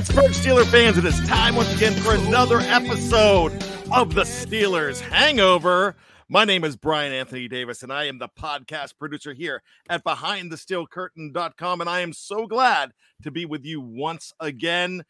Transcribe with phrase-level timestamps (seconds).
[0.00, 3.52] Pittsburgh Steeler fans, it is time once again for another episode
[3.92, 5.94] of the Steelers Hangover.
[6.26, 11.82] My name is Brian Anthony Davis, and I am the podcast producer here at BehindTheSteelCurtain.com.
[11.82, 12.92] And I am so glad
[13.24, 15.04] to be with you once again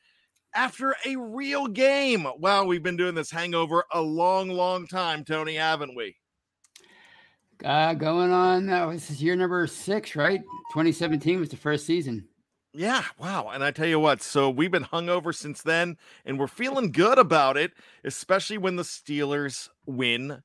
[0.56, 2.26] after a real game.
[2.38, 6.16] Wow, we've been doing this hangover a long, long time, Tony, haven't we?
[7.64, 10.40] Uh, going on, this is year number six, right?
[10.72, 12.26] 2017 was the first season.
[12.72, 13.48] Yeah, wow.
[13.48, 17.18] And I tell you what, so we've been hungover since then, and we're feeling good
[17.18, 17.72] about it,
[18.04, 20.42] especially when the Steelers win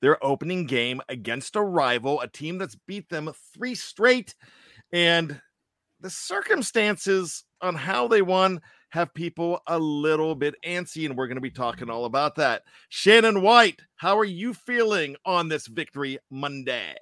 [0.00, 4.36] their opening game against a rival, a team that's beat them three straight.
[4.92, 5.40] And
[6.00, 11.36] the circumstances on how they won have people a little bit antsy, and we're going
[11.36, 12.62] to be talking all about that.
[12.88, 16.94] Shannon White, how are you feeling on this victory Monday?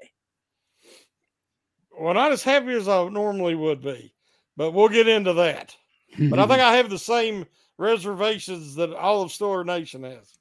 [1.90, 4.14] Well, not as happy as I normally would be
[4.56, 5.76] but we'll get into that.
[6.30, 7.46] but I think I have the same
[7.78, 10.38] reservations that Olive Store Nation has.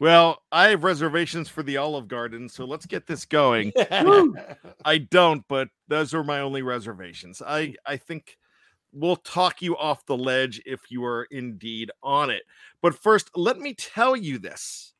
[0.00, 3.72] Well, I have reservations for the Olive Garden, so let's get this going.
[4.84, 7.40] I don't, but those are my only reservations.
[7.40, 8.36] I I think
[8.92, 12.42] we'll talk you off the ledge if you are indeed on it.
[12.82, 14.93] But first, let me tell you this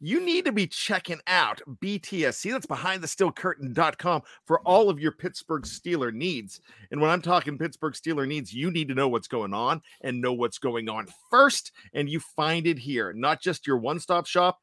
[0.00, 2.52] you need to be checking out BTSC.
[2.52, 4.66] That's behind the steel curtain.com for mm-hmm.
[4.66, 6.60] all of your Pittsburgh Steeler needs.
[6.90, 10.20] And when I'm talking Pittsburgh Steeler needs, you need to know what's going on and
[10.20, 11.72] know what's going on first.
[11.92, 14.60] And you find it here, not just your one stop shop,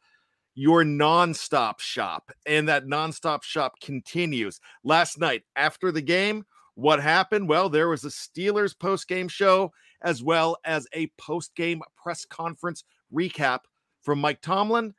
[0.54, 2.32] your non-stop shop.
[2.46, 4.62] And that non-stop shop continues.
[4.84, 7.50] Last night after the game, what happened?
[7.50, 12.84] Well, there was a Steelers post-game show as well as a post-game press conference
[13.14, 13.60] recap
[14.02, 14.94] from Mike Tomlin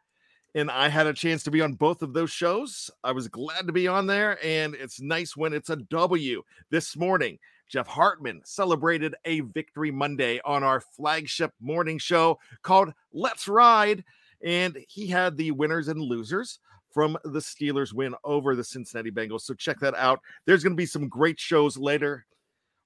[0.56, 2.90] and I had a chance to be on both of those shows.
[3.04, 6.42] I was glad to be on there, and it's nice when it's a W.
[6.70, 13.46] This morning, Jeff Hartman celebrated a victory Monday on our flagship morning show called Let's
[13.46, 14.02] Ride,
[14.42, 16.58] and he had the winners and losers
[16.90, 19.42] from the Steelers win over the Cincinnati Bengals.
[19.42, 20.20] So check that out.
[20.46, 22.24] There's going to be some great shows later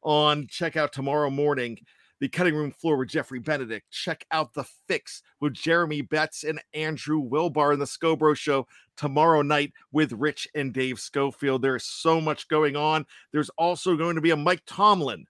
[0.03, 0.49] on.
[0.49, 1.79] Check out tomorrow morning
[2.21, 3.91] the cutting room floor with Geoffrey Benedict.
[3.91, 8.67] Check out the fix with Jeremy Betts and Andrew Wilbar in the Scobro Show
[8.97, 11.63] tomorrow night with Rich and Dave Schofield.
[11.63, 13.07] There is so much going on.
[13.33, 15.27] There's also going to be a Mike Tomlin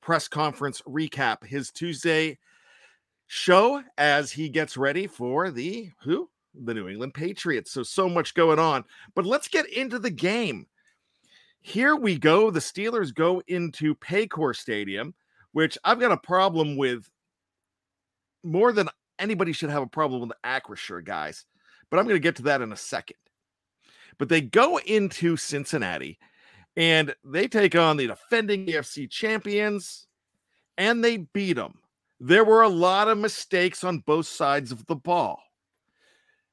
[0.00, 2.38] press conference recap, his Tuesday
[3.26, 6.28] show as he gets ready for the who?
[6.64, 7.70] The New England Patriots.
[7.70, 8.84] So, so much going on.
[9.14, 10.66] But let's get into the game.
[11.60, 12.50] Here we go.
[12.50, 15.14] The Steelers go into Paycor Stadium
[15.52, 17.08] which I've got a problem with
[18.42, 18.88] more than
[19.18, 21.44] anybody should have a problem with Acrisure, guys.
[21.90, 23.16] But I'm going to get to that in a second.
[24.18, 26.18] But they go into Cincinnati
[26.76, 30.06] and they take on the defending AFC champions
[30.78, 31.78] and they beat them.
[32.20, 35.40] There were a lot of mistakes on both sides of the ball.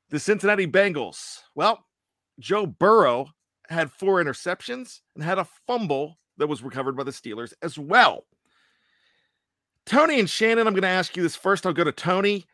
[0.10, 1.86] The Cincinnati Bengals, well,
[2.40, 3.28] Joe Burrow
[3.70, 8.26] had four interceptions and had a fumble that was recovered by the Steelers as well.
[9.88, 11.66] Tony and Shannon, I'm going to ask you this first.
[11.66, 12.46] I'll go to Tony.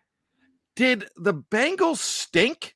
[0.76, 2.76] Did the Bengals stink?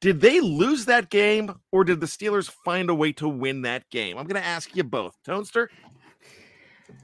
[0.00, 3.90] Did they lose that game, or did the Steelers find a way to win that
[3.90, 4.16] game?
[4.16, 5.16] I'm going to ask you both.
[5.26, 5.68] Tonester.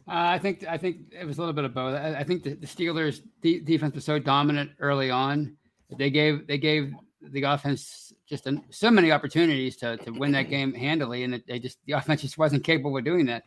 [0.06, 1.94] Uh, I think I think it was a little bit of both.
[1.94, 5.56] I, I think the, the Steelers' de- defense was so dominant early on
[5.99, 10.49] they gave they gave the offense just an, so many opportunities to to win that
[10.49, 13.44] game handily, and it, they just the offense just wasn't capable of doing that.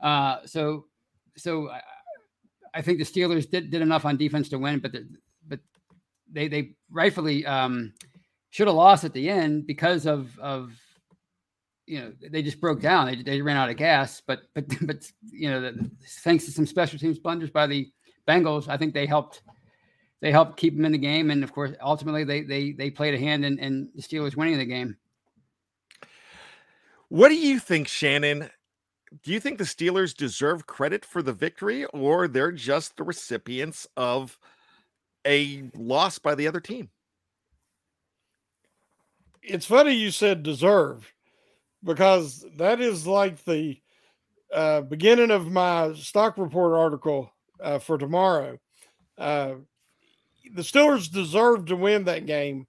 [0.00, 0.86] Uh, so
[1.36, 1.70] so
[2.74, 5.06] I think the Steelers did, did enough on defense to win, but the,
[5.46, 5.60] but
[6.30, 7.92] they they rightfully um,
[8.50, 10.72] should have lost at the end because of of
[11.86, 13.06] you know they just broke down.
[13.06, 14.22] They, they ran out of gas.
[14.26, 15.90] But but but you know the,
[16.22, 17.90] thanks to some special teams blunders by the
[18.26, 19.42] Bengals, I think they helped
[20.20, 23.14] they helped keep them in the game, and of course ultimately they they they played
[23.14, 24.96] a hand in, in the Steelers winning the game.
[27.08, 28.48] What do you think, Shannon?
[29.22, 33.86] Do you think the Steelers deserve credit for the victory or they're just the recipients
[33.96, 34.38] of
[35.26, 36.88] a loss by the other team?
[39.42, 41.12] It's funny you said deserve
[41.84, 43.78] because that is like the
[44.52, 48.58] uh, beginning of my stock report article uh, for tomorrow.
[49.18, 49.54] Uh,
[50.54, 52.66] the Steelers deserve to win that game,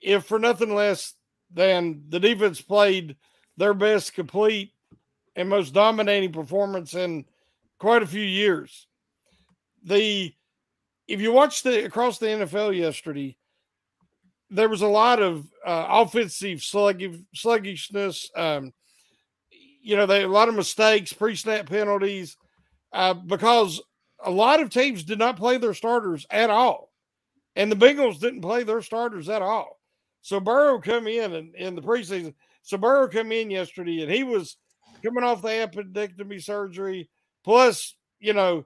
[0.00, 1.14] if for nothing less
[1.52, 3.16] than the defense played
[3.56, 4.73] their best complete
[5.36, 7.24] and most dominating performance in
[7.78, 8.86] quite a few years.
[9.84, 10.32] The
[11.06, 13.36] if you watched the across the NFL yesterday,
[14.50, 18.30] there was a lot of uh, offensive sluggish, sluggishness.
[18.34, 18.72] Um,
[19.82, 22.36] you know, they a lot of mistakes, pre-snap penalties,
[22.92, 23.82] uh, because
[24.24, 26.90] a lot of teams did not play their starters at all.
[27.56, 29.78] And the Bengals didn't play their starters at all.
[30.22, 32.34] So Burrow come in and in the preseason.
[32.62, 34.56] So Burrow come in yesterday and he was
[35.04, 37.10] coming off the appendectomy surgery.
[37.44, 38.64] Plus, you know,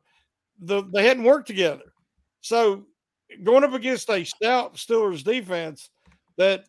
[0.60, 1.92] the they hadn't worked together.
[2.40, 2.86] So
[3.42, 5.90] going up against a stout Steelers defense
[6.36, 6.64] that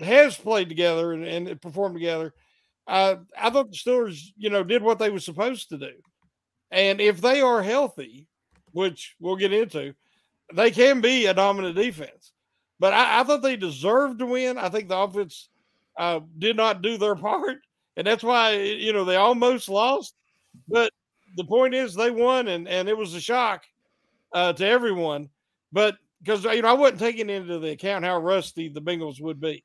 [0.00, 2.32] has played together and, and performed together,
[2.86, 5.92] uh, I thought the Steelers, you know, did what they were supposed to do.
[6.70, 8.26] And if they are healthy,
[8.72, 9.94] which we'll get into,
[10.54, 12.32] they can be a dominant defense.
[12.80, 14.58] But I, I thought they deserved to win.
[14.58, 15.48] I think the offense
[15.98, 17.58] uh, did not do their part,
[17.96, 20.14] and that's why you know they almost lost.
[20.68, 20.92] But
[21.36, 23.64] the point is, they won, and and it was a shock
[24.32, 25.28] uh, to everyone.
[25.72, 29.40] But because you know I wasn't taking into the account how rusty the Bengals would
[29.40, 29.64] be.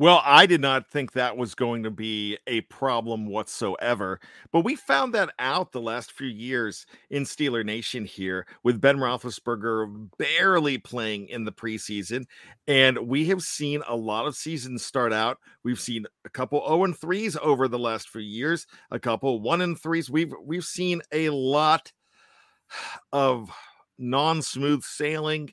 [0.00, 4.20] Well, I did not think that was going to be a problem whatsoever,
[4.52, 8.98] but we found that out the last few years in Steeler Nation here with Ben
[8.98, 12.26] Roethlisberger barely playing in the preseason,
[12.68, 15.38] and we have seen a lot of seasons start out.
[15.64, 19.60] We've seen a couple 0 and 3s over the last few years, a couple 1
[19.62, 20.08] and 3s.
[20.08, 21.90] We've we've seen a lot
[23.12, 23.50] of
[23.98, 25.50] non-smooth sailing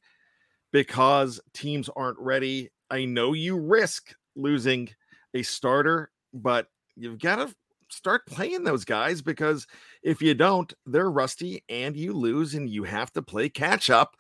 [0.71, 2.69] because teams aren't ready.
[2.91, 4.89] I know you risk losing
[5.33, 7.53] a starter, but you've got to
[7.89, 9.67] start playing those guys because
[10.03, 14.15] if you don't, they're rusty and you lose and you have to play catch up.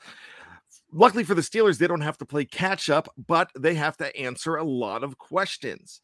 [0.91, 4.15] Luckily for the Steelers, they don't have to play catch up, but they have to
[4.17, 6.01] answer a lot of questions.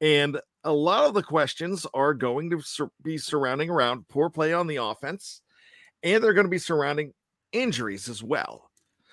[0.00, 4.52] And a lot of the questions are going to sur- be surrounding around poor play
[4.52, 5.40] on the offense,
[6.02, 7.14] and they're going to be surrounding
[7.52, 8.70] injuries as well.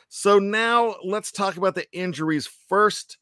[0.10, 3.18] So now let's talk about the injuries first.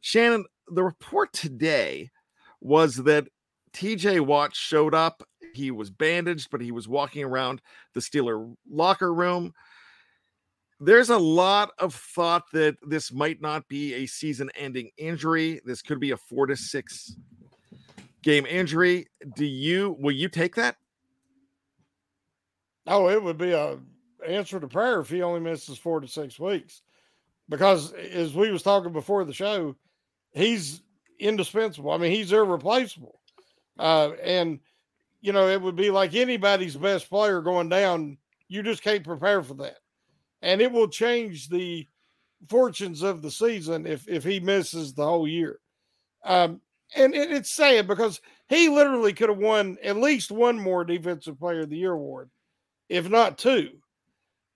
[0.00, 2.10] Shannon, the report today
[2.60, 3.28] was that
[3.72, 5.22] TJ Watt showed up.
[5.54, 7.60] He was bandaged, but he was walking around
[7.94, 9.52] the Steeler locker room.
[10.78, 15.60] There's a lot of thought that this might not be a season ending injury.
[15.64, 17.16] This could be a four to six
[18.22, 19.06] game injury.
[19.36, 20.76] Do you, will you take that?
[22.86, 23.78] Oh, it would be a
[24.26, 26.82] answer to prayer if he only misses four to six weeks.
[27.48, 29.74] Because as we was talking before the show,
[30.32, 30.82] he's
[31.18, 31.90] indispensable.
[31.90, 33.20] I mean, he's irreplaceable.
[33.78, 34.60] Uh, and
[35.20, 38.16] you know, it would be like anybody's best player going down.
[38.48, 39.76] You just can't prepare for that,
[40.42, 41.86] and it will change the
[42.48, 45.60] fortunes of the season if if he misses the whole year.
[46.24, 46.60] Um,
[46.96, 51.38] and it, it's sad because he literally could have won at least one more Defensive
[51.38, 52.30] Player of the Year award,
[52.88, 53.70] if not two.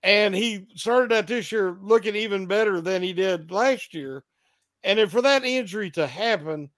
[0.02, 4.22] And he started out this year looking even better than he did last year.
[4.84, 6.70] And then for that injury to happen,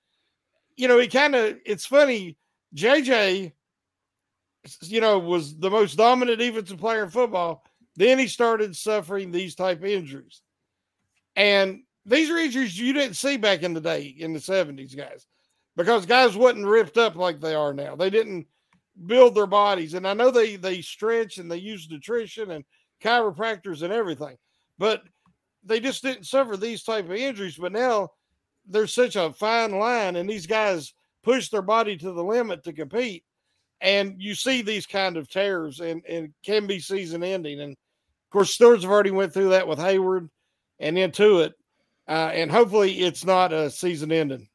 [0.77, 2.37] you know, he kind of, it's funny.
[2.75, 3.53] JJ,
[4.83, 7.65] you know, was the most dominant defensive player in football.
[7.97, 10.43] Then he started suffering these type injuries.
[11.35, 15.27] And these are injuries you didn't see back in the day in the 70s, guys,
[15.77, 17.97] because guys wasn't ripped up like they are now.
[17.97, 18.47] They didn't
[19.07, 19.95] build their bodies.
[19.95, 22.65] And I know they they stretch and they use nutrition and
[23.03, 24.37] chiropractors and everything.
[24.79, 25.03] But
[25.67, 27.57] they just didn't suffer these type of injuries.
[27.57, 28.11] But now
[28.67, 32.73] there's such a fine line, and these guys push their body to the limit to
[32.73, 33.25] compete.
[33.81, 37.61] And you see these kind of tears, and, and can be season ending.
[37.61, 40.29] And of course, Steelers have already went through that with Heyward
[40.79, 41.53] and Tuitt.
[42.09, 44.49] Uh, and hopefully, it's not a season ending.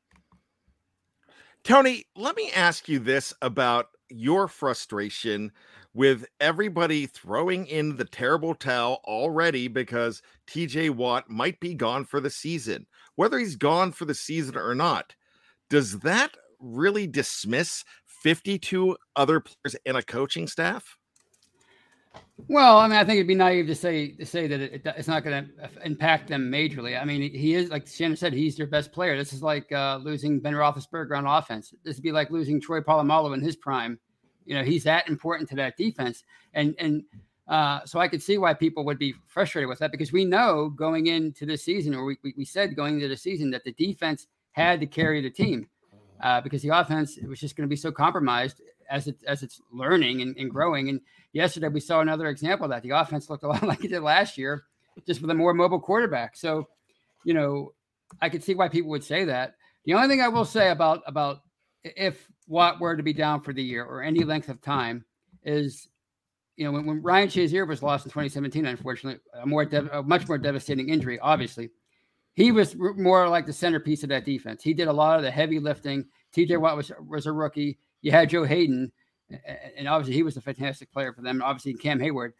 [1.63, 5.51] Tony, let me ask you this about your frustration
[5.93, 12.19] with everybody throwing in the terrible towel already because TJ Watt might be gone for
[12.19, 12.87] the season.
[13.15, 15.13] Whether he's gone for the season or not,
[15.69, 20.97] does that really dismiss 52 other players and a coaching staff?
[22.47, 25.07] Well, I mean, I think it'd be naive to say to say that it, it's
[25.07, 26.99] not going to impact them majorly.
[26.99, 29.15] I mean, he is like Shannon said, he's their best player.
[29.15, 31.73] This is like uh, losing Ben Roethlisberger on offense.
[31.83, 33.99] This would be like losing Troy Polamalu in his prime
[34.45, 36.23] you know, he's that important to that defense.
[36.53, 37.03] And and
[37.47, 40.69] uh, so I could see why people would be frustrated with that because we know
[40.69, 44.27] going into the season, or we, we said going into the season that the defense
[44.53, 45.67] had to carry the team
[46.21, 49.61] uh, because the offense was just going to be so compromised as it as it's
[49.71, 50.89] learning and, and, growing.
[50.89, 51.01] And
[51.33, 54.01] yesterday we saw another example of that the offense looked a lot like it did
[54.01, 54.63] last year,
[55.05, 56.37] just with a more mobile quarterback.
[56.37, 56.67] So,
[57.25, 57.73] you know,
[58.21, 59.55] I could see why people would say that.
[59.85, 61.39] The only thing I will say about about
[61.83, 65.05] if Watt were to be down for the year or any length of time
[65.43, 65.87] is,
[66.57, 70.03] you know, when, when Ryan Shazier was lost in 2017, unfortunately, a more dev- a
[70.03, 71.69] much more devastating injury, obviously,
[72.33, 74.63] he was more like the centerpiece of that defense.
[74.63, 76.05] He did a lot of the heavy lifting.
[76.35, 77.77] TJ Watt was was a rookie.
[78.01, 78.91] You had Joe Haden,
[79.77, 81.41] and obviously he was a fantastic player for them.
[81.41, 82.31] Obviously Cam Heyward,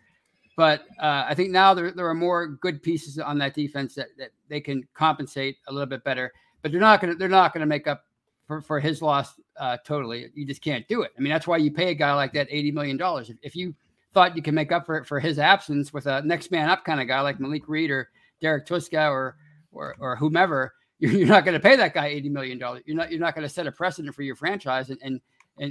[0.55, 4.07] but uh, I think now there there are more good pieces on that defense that,
[4.17, 6.31] that they can compensate a little bit better.
[6.61, 8.05] But they're not gonna they're not gonna make up
[8.51, 10.27] for, for his loss uh, totally.
[10.35, 11.11] You just can't do it.
[11.17, 13.29] I mean that's why you pay a guy like that eighty million dollars.
[13.29, 13.73] If, if you
[14.13, 16.83] thought you can make up for it for his absence with a next man up
[16.83, 18.09] kind of guy like Malik Reed or
[18.41, 19.37] Derek Tuszka or
[19.71, 22.83] or, or whomever, you're, not going to pay that guy eighty million dollars.
[22.85, 25.21] You're not you're not going to set a precedent for your franchise and and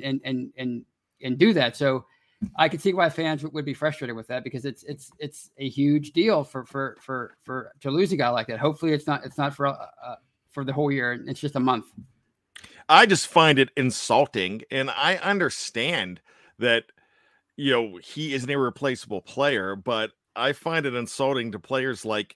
[0.02, 0.84] and and and
[1.22, 1.76] and do that.
[1.76, 2.06] So
[2.56, 5.68] I could see why fans would be frustrated with that because it's it's it's a
[5.68, 8.58] huge deal for for for for to lose a guy like that.
[8.58, 10.16] Hopefully, it's not it's not for uh, uh
[10.50, 11.22] for the whole year.
[11.26, 11.86] It's just a month.
[12.90, 16.20] I just find it insulting, and I understand
[16.58, 16.86] that
[17.56, 22.34] you know he is an irreplaceable player, but I find it insulting to players like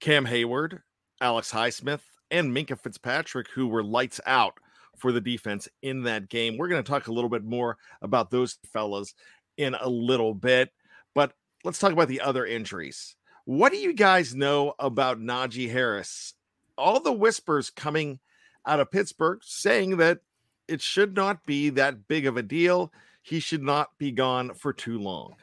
[0.00, 0.80] Cam Heyward,
[1.20, 4.54] Alex Highsmith, and Minkah Fitzpatrick, who were lights out
[4.96, 6.56] for the defense in that game.
[6.56, 9.12] We're going to talk a little bit more about those fellas
[9.58, 10.70] in a little bit,
[11.14, 13.16] but let's talk about the other injuries.
[13.44, 16.32] What do you guys know about Najee Harris?
[16.78, 18.18] All the whispers coming
[18.66, 20.20] out of Pittsburgh saying that
[20.68, 22.92] it should not be that big of a deal.
[23.22, 25.34] He should not be gone for too long.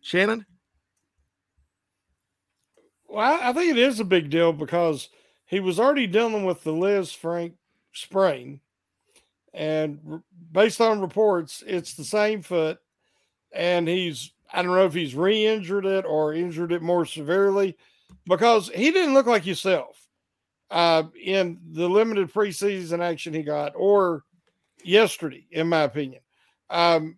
[0.00, 0.44] Shannon?
[3.08, 5.08] Well, I think it is a big deal because
[5.46, 7.54] he was already dealing with the Lisfranc
[7.92, 8.60] sprain.
[9.54, 10.22] And
[10.52, 12.78] based on reports, it's the same foot.
[13.52, 17.76] And he's, I don't know if he's re injured it or injured it more severely
[18.26, 20.07] because he didn't look like himself
[20.70, 24.24] uh, in the limited preseason action he got or
[24.84, 26.20] yesterday, in my opinion.
[26.70, 27.16] Um,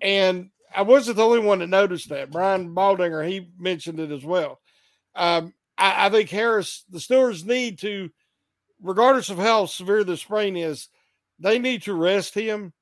[0.00, 2.30] and I wasn't the only one that noticed that.
[2.30, 4.60] Brian Baldinger, he mentioned it as well.
[5.14, 8.10] Um, I, I, think Harris, the Steelers need to,
[8.80, 10.88] regardless of how severe the sprain is,
[11.38, 12.72] they need to rest him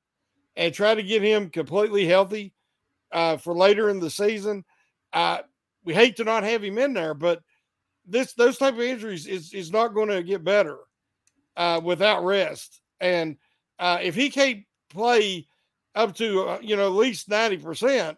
[0.55, 2.53] and try to get him completely healthy
[3.11, 4.63] uh, for later in the season.
[5.11, 5.39] Uh,
[5.83, 7.41] we hate to not have him in there, but
[8.05, 10.77] this those type of injuries is is not going to get better
[11.57, 12.81] uh, without rest.
[12.99, 13.37] And
[13.79, 15.47] uh, if he can't play
[15.95, 18.17] up to uh, you know at least ninety percent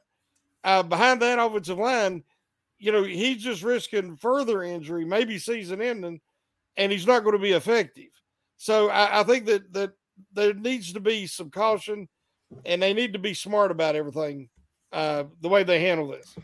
[0.63, 2.23] uh, behind that offensive line,
[2.77, 6.21] you know he's just risking further injury, maybe season ending,
[6.77, 8.09] and he's not going to be effective.
[8.57, 9.93] So I, I think that that
[10.33, 12.07] there needs to be some caution,
[12.65, 14.49] and they need to be smart about everything,
[14.91, 16.35] uh, the way they handle this.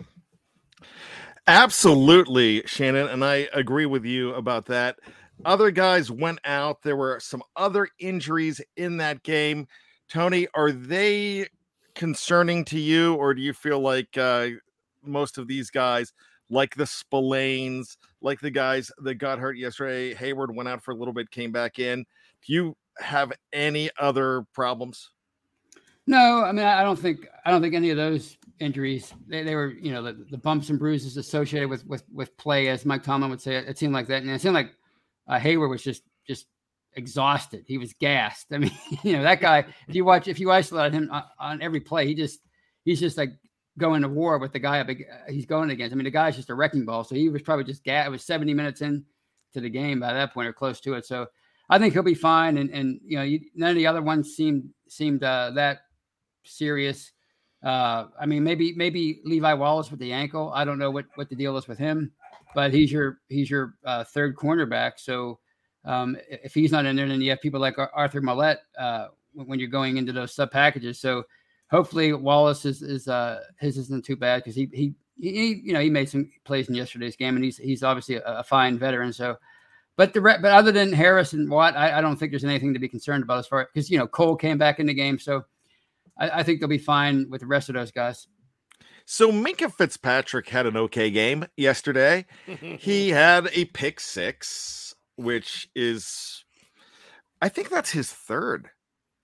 [1.50, 5.00] Absolutely, Shannon, and I agree with you about that.
[5.46, 6.84] Other guys went out.
[6.84, 9.66] There were some other injuries in that game.
[10.08, 11.48] Tony, are they
[11.96, 14.50] concerning to you, or do you feel like uh,
[15.04, 16.14] most of these guys,
[16.52, 20.96] like the Spillanes, like the guys that got hurt yesterday, Heyward went out for a
[20.96, 22.06] little bit, came back in?
[22.46, 25.10] Do you have any other problems?
[26.10, 29.54] No, I mean I don't think I don't think any of those injuries they, they
[29.54, 33.04] were you know the, the bumps and bruises associated with with with play as Mike
[33.04, 34.24] Tomlin would say it, it seemed like that.
[34.24, 34.74] And it seemed like
[35.28, 36.48] uh, Heyward was just just
[36.96, 37.64] exhausted.
[37.68, 38.48] He was gassed.
[38.52, 38.72] I mean
[39.04, 42.08] you know that guy if you watch if you isolate him on, on every play
[42.08, 42.40] he just
[42.86, 43.30] he's just like
[43.78, 44.90] going to war with the guy up
[45.30, 45.94] he's going against.
[45.94, 47.04] I mean the guy's just a wrecking ball.
[47.04, 49.06] So he was probably just gas it was 70 minutes in
[49.54, 51.06] to the game by that point or close to it.
[51.06, 51.28] So
[51.70, 52.58] I think he'll be fine.
[52.58, 55.82] And and you know, you, none of the other ones seemed seemed uh, that
[56.44, 57.12] serious.
[57.64, 60.52] Uh, I mean, maybe maybe Levi Wallace with the ankle.
[60.54, 62.12] I don't know what what the deal is with him,
[62.56, 64.94] but he's your he's your uh, third cornerback.
[64.98, 65.40] So
[65.86, 69.60] um, if he's not in there, then you have people like Arthur Maulet uh, when
[69.60, 71.00] you're going into those sub packages.
[71.00, 71.24] So
[71.70, 75.82] hopefully Wallace is is uh, his isn't too bad because he, he he you know
[75.82, 79.12] he made some plays in yesterday's game and he's he's obviously a, a fine veteran.
[79.12, 79.38] So
[80.00, 82.80] but the but other than Harris and Watt, I, I don't think there's anything to
[82.80, 85.44] be concerned about as far because you know Cole came back in the game, so
[86.20, 88.28] I, I think they'll be fine with the rest of those guys.
[89.06, 92.28] So Minkah Fitzpatrick had an okay game yesterday.
[92.80, 96.46] he had a pick six, which is,
[97.42, 98.70] I think that's his third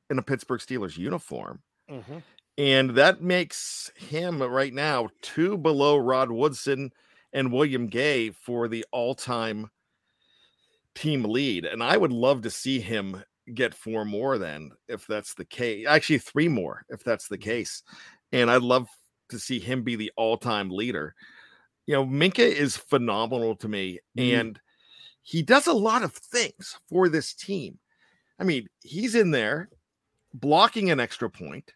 [0.10, 1.62] in a Pittsburgh Steelers uniform.
[1.90, 2.18] Mm-hmm.
[2.58, 6.92] And that makes him right now two below Rod Woodson
[7.34, 9.70] and William Gay for the all time
[10.96, 11.66] team lead.
[11.66, 13.24] And I would love to see him
[13.54, 15.86] get four more then, if that's the case.
[15.88, 17.50] Actually, three more, if that's the mm-hmm.
[17.50, 17.84] case.
[18.32, 18.88] And I'd love
[19.30, 21.16] to see him be the all time leader.
[21.86, 24.40] You know, Minkah is phenomenal to me, mm-hmm.
[24.40, 24.60] and
[25.22, 27.80] he does a lot of things for this team.
[28.40, 29.70] I mean, he's in there
[30.34, 31.74] blocking an extra point.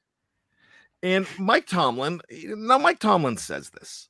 [1.01, 4.09] And Mike Tomlin, now Mike Tomlin says this.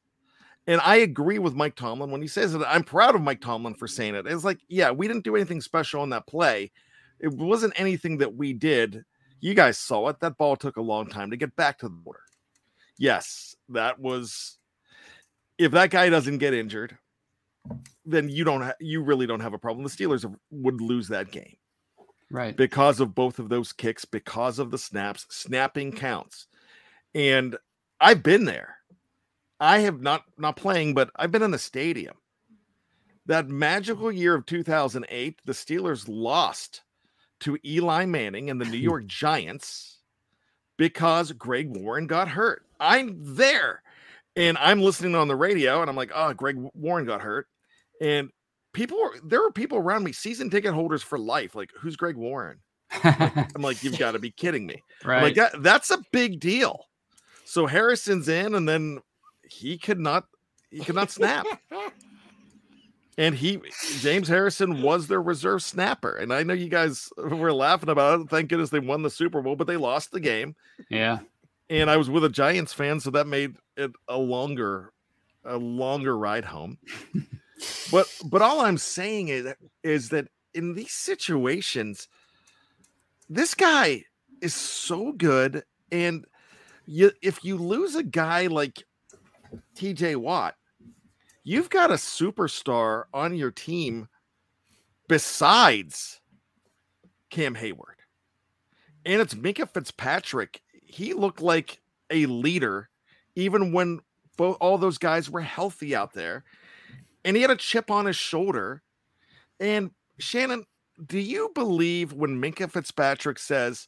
[0.67, 2.61] And I agree with Mike Tomlin when he says it.
[2.67, 4.27] I'm proud of Mike Tomlin for saying it.
[4.27, 6.71] It's like, yeah, we didn't do anything special on that play.
[7.19, 9.03] It wasn't anything that we did
[9.41, 10.19] You guys saw it.
[10.19, 12.21] That ball took a long time to get back to the border.
[12.97, 14.57] Yes, that was.
[15.57, 16.97] If that guy doesn't get injured,
[18.05, 18.61] then you don't.
[18.61, 19.83] Ha- you really don't have a problem.
[19.85, 21.55] The Steelers would lose that game
[22.29, 22.55] Right.
[22.55, 25.25] because of both of those kicks, because of the snaps.
[25.29, 26.47] Snapping counts,
[27.15, 27.57] and
[28.01, 28.75] I've been there.
[29.61, 32.15] I have not not playing, but I've been in the stadium.
[33.25, 36.81] That magical year of 2008, the Steelers lost
[37.41, 39.99] to Eli Manning and the New York Giants
[40.77, 42.65] because Greg Warren got hurt.
[42.79, 43.81] I'm there
[44.35, 47.47] and I'm listening on the radio and I'm like, oh, Greg Warren got hurt.
[48.01, 48.29] And
[48.73, 51.55] people were there were people around me, season ticket holders for life.
[51.55, 52.59] Like, who's Greg Warren?
[53.03, 54.81] I'm like, you've got to be kidding me.
[55.03, 55.23] I'm right.
[55.23, 56.85] Like that, that's a big deal.
[57.45, 58.99] So Harrison's in, and then
[59.43, 60.25] he could not
[60.71, 61.45] he could not snap.
[63.19, 63.59] And he
[63.99, 66.15] James Harrison was their reserve snapper.
[66.15, 68.29] And I know you guys were laughing about it.
[68.29, 70.55] Thank goodness they won the Super Bowl, but they lost the game.
[70.89, 71.19] yeah.
[71.69, 74.91] And I was with a Giants fan, so that made it a longer,
[75.45, 76.77] a longer ride home.
[77.91, 82.07] but but all I'm saying is is that in these situations,
[83.27, 84.05] this guy
[84.41, 85.63] is so good.
[85.91, 86.25] And
[86.85, 88.81] you if you lose a guy like
[89.75, 90.55] TJ Watt,
[91.49, 94.07] you've got a superstar on your team
[95.07, 96.21] besides
[97.31, 97.97] Cam Heyward.
[99.03, 100.61] And it's Minkah Fitzpatrick.
[100.71, 102.89] He looked like a leader
[103.33, 103.99] even when
[104.37, 106.43] both all those guys were healthy out there.
[107.25, 108.83] And he had a chip on his shoulder.
[109.59, 109.89] And
[110.19, 110.65] Shannon,
[111.03, 113.87] do you believe when Minkah Fitzpatrick says,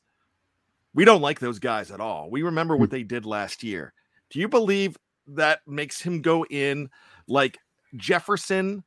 [0.96, 2.32] we don't like those guys at all?
[2.32, 2.82] We remember hmm.
[2.82, 3.94] what they did last year.
[4.32, 6.90] Do you believe that makes him go in
[7.32, 7.58] like
[7.96, 8.84] Jefferson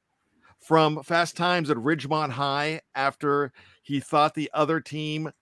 [0.60, 5.32] from Fast Times at Ridgemont High after he thought the other team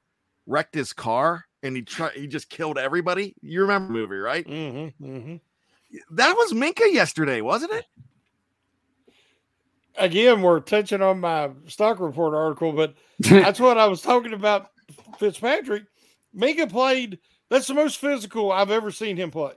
[0.46, 3.34] wrecked his car and he tried he just killed everybody?
[3.42, 4.46] You remember the movie, right?
[4.46, 5.36] Mm-hmm, mm-hmm.
[6.12, 7.84] That was Minkah yesterday, wasn't it?
[9.96, 14.70] Again, we're touching on my stock report article, but that's what I was talking about.
[15.18, 15.84] Fitzpatrick,
[16.34, 17.18] Minkah played.
[17.50, 19.52] That's the most physical I've ever seen him play,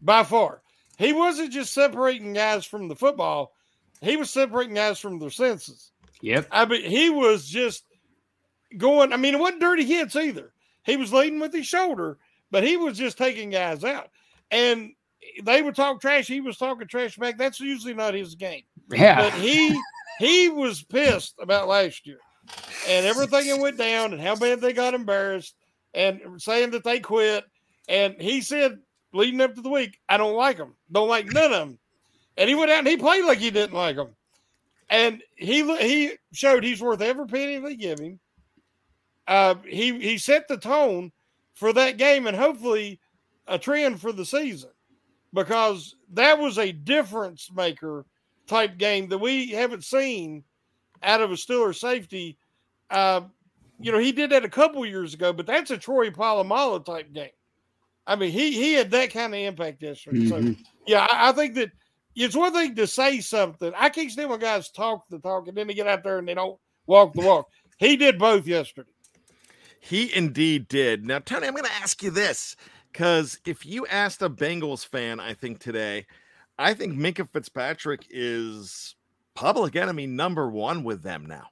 [0.00, 0.59] by far.
[1.00, 3.54] He wasn't just separating guys from the football;
[4.02, 5.92] he was separating guys from their senses.
[6.20, 6.46] yep.
[6.50, 7.84] I mean, he was just
[8.76, 9.10] going.
[9.14, 10.52] I mean, it wasn't dirty hits either.
[10.84, 12.18] He was leading with his shoulder,
[12.50, 14.10] but he was just taking guys out.
[14.50, 14.90] And
[15.42, 16.26] they would talk trash.
[16.26, 17.38] He was talking trash back.
[17.38, 18.64] That's usually not his game.
[18.90, 19.22] Yeah.
[19.22, 19.80] But he
[20.18, 22.18] he was pissed about last year
[22.86, 25.54] and everything that went down and how bad they got embarrassed
[25.94, 27.44] and saying that they quit.
[27.88, 28.80] And he said
[29.12, 30.74] leading up to the week, I don't like them.
[30.90, 31.78] Don't like none of them.
[32.36, 34.14] And he went out and he played like he didn't like them.
[34.88, 38.18] And he he showed he's worth every penny they give him.
[39.26, 41.12] Uh, he he set the tone
[41.54, 42.98] for that game and hopefully
[43.46, 44.70] a trend for the season
[45.32, 48.04] because that was a difference maker
[48.46, 50.42] type game that we haven't seen
[51.02, 52.36] out of a Steeler safety.
[52.90, 53.22] Uh,
[53.78, 57.12] you know, he did that a couple years ago, but that's a Troy Polamalu type
[57.12, 57.30] game.
[58.10, 60.26] I mean, he he had that kind of impact yesterday.
[60.26, 60.58] So Mhm.
[60.84, 61.70] yeah, I, I think that
[62.16, 63.72] it's one thing to say something.
[63.76, 66.26] I can't stand when guys talk the talk and then they get out there and
[66.26, 67.46] they don't walk the walk.
[67.78, 68.90] He did both yesterday.
[69.78, 71.06] He indeed did.
[71.06, 72.56] Now, Tony, I'm going to ask you this
[72.92, 76.04] because if you asked a Bengals fan, I think today,
[76.58, 78.96] I think Minkah Fitzpatrick is
[79.36, 81.46] public enemy number one with them now.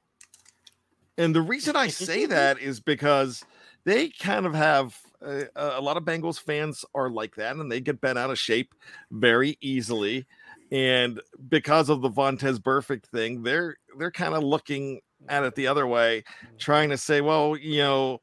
[1.16, 3.44] And the reason I say that is because
[3.84, 7.80] they kind of have uh, a lot of Bengals fans are like that and they
[7.80, 8.74] get bent out of shape
[9.10, 10.26] very easily.
[10.70, 15.66] And because of the Vontaze Burfict thing, they're they're kind of looking at it the
[15.66, 16.24] other way,
[16.58, 18.20] trying to say, well, you know,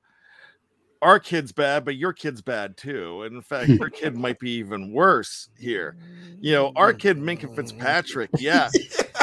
[1.02, 3.24] our kid's bad, but your kid's bad too.
[3.24, 5.98] And in fact, your kid might be even worse here.
[6.40, 8.70] You know, our kid Minkah Fitzpatrick, yeah,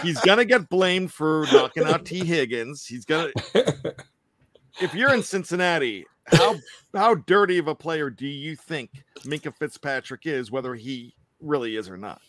[0.03, 2.87] he's gonna get blamed for knocking out Tee Higgins.
[2.87, 3.31] He's gonna
[4.81, 6.57] if you're in Cincinnati, how
[6.95, 11.89] how dirty of a player do you think Minkah Fitzpatrick is, whether he really is
[11.89, 12.21] or not?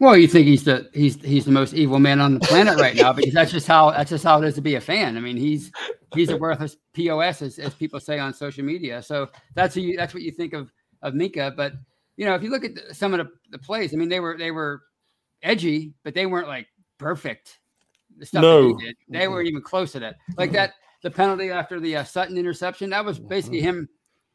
[0.00, 2.94] Well, you think he's the he's he's the most evil man on the planet right
[2.94, 5.16] now because that's just how that's just how it is to be a fan.
[5.16, 5.72] I mean, he's
[6.14, 9.02] he's a worthless pos as, as people say on social media.
[9.02, 10.70] So that's who you, that's what you think of
[11.02, 11.56] of Minkah.
[11.56, 11.72] But
[12.16, 14.20] you know, if you look at the, some of the, the plays, I mean, they
[14.20, 14.82] were they were
[15.42, 16.68] edgy, but they weren't like
[17.00, 17.56] Burfict.
[18.18, 18.76] The stuff that No.
[18.76, 20.16] he did, they weren't even close to that.
[20.36, 23.88] Like that, the penalty after the uh, Sutton interception, that was basically him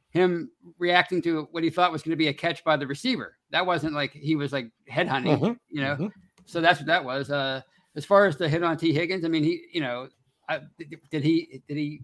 [0.10, 3.38] him reacting to what he thought was going to be a catch by the receiver.
[3.50, 5.58] That wasn't like he was like head hunting, Mhm.
[5.70, 5.96] you know.
[5.96, 6.12] Mhm.
[6.46, 7.32] So that's what that was.
[7.32, 7.62] Uh,
[7.96, 10.08] as far as the hit on Tee Higgins, I mean, he, you know,
[10.48, 12.02] I, did, did he did he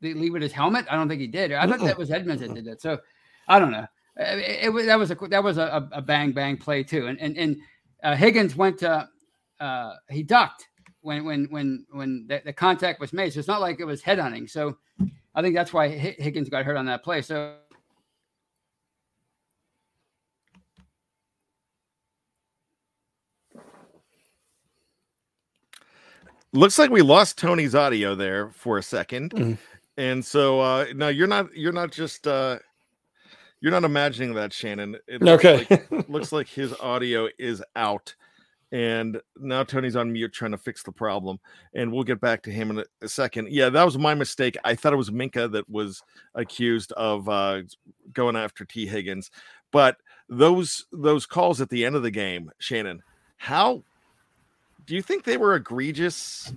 [0.00, 0.86] lead with his helmet?
[0.90, 1.52] I don't think he did.
[1.52, 2.80] I thought that was Edmunds that did that.
[2.80, 2.98] So
[3.48, 3.86] I don't know.
[4.16, 7.06] It, it, it that was a that was a, a, bang bang play too.
[7.06, 7.56] And and and
[8.02, 9.08] uh, Higgins went to
[9.60, 10.68] uh, he ducked
[11.02, 13.32] when when when when the, the, contact was made.
[13.32, 14.46] So it's not like it was head hunting.
[14.46, 14.76] So
[15.34, 17.22] I think that's why Higgins got hurt on that play.
[17.22, 17.54] So.
[26.52, 29.52] Looks like we lost Tony's audio there for a 2nd mm-hmm.
[29.96, 31.54] and so uh, no, you're not.
[31.54, 32.26] You're not just.
[32.26, 32.58] Uh,
[33.60, 34.96] you're not imagining that, Shannon.
[35.06, 35.66] It okay.
[35.68, 38.14] Looks like, looks like his audio is out
[38.72, 41.40] and now Tony's on mute trying to fix the problem.
[41.74, 43.48] And we'll get back to him in a, second.
[43.50, 44.56] Yeah, that was my mistake.
[44.64, 46.02] I thought it was Minkah that was
[46.34, 47.62] accused of uh,
[48.12, 49.30] going after Tee Higgins,
[49.72, 49.96] but
[50.28, 53.02] those those calls at the end of the game, Shannon,
[53.36, 53.82] how
[54.86, 56.52] do you think they were egregious,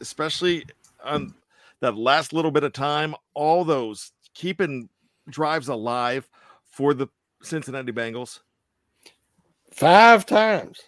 [0.00, 0.66] especially
[1.02, 1.34] on
[1.80, 3.14] that last little bit of time?
[3.32, 4.88] All those keeping
[5.28, 6.28] drives alive
[6.64, 7.08] for the
[7.42, 8.40] Cincinnati Bengals.
[9.70, 10.80] Five times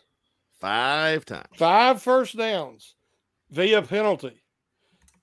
[0.61, 1.49] Five times.
[1.57, 2.95] Five first downs
[3.51, 4.43] via penalty.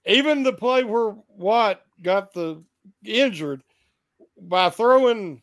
[0.06, 2.64] Even the play where Watt got the
[3.06, 3.64] injured
[4.40, 5.42] by throwing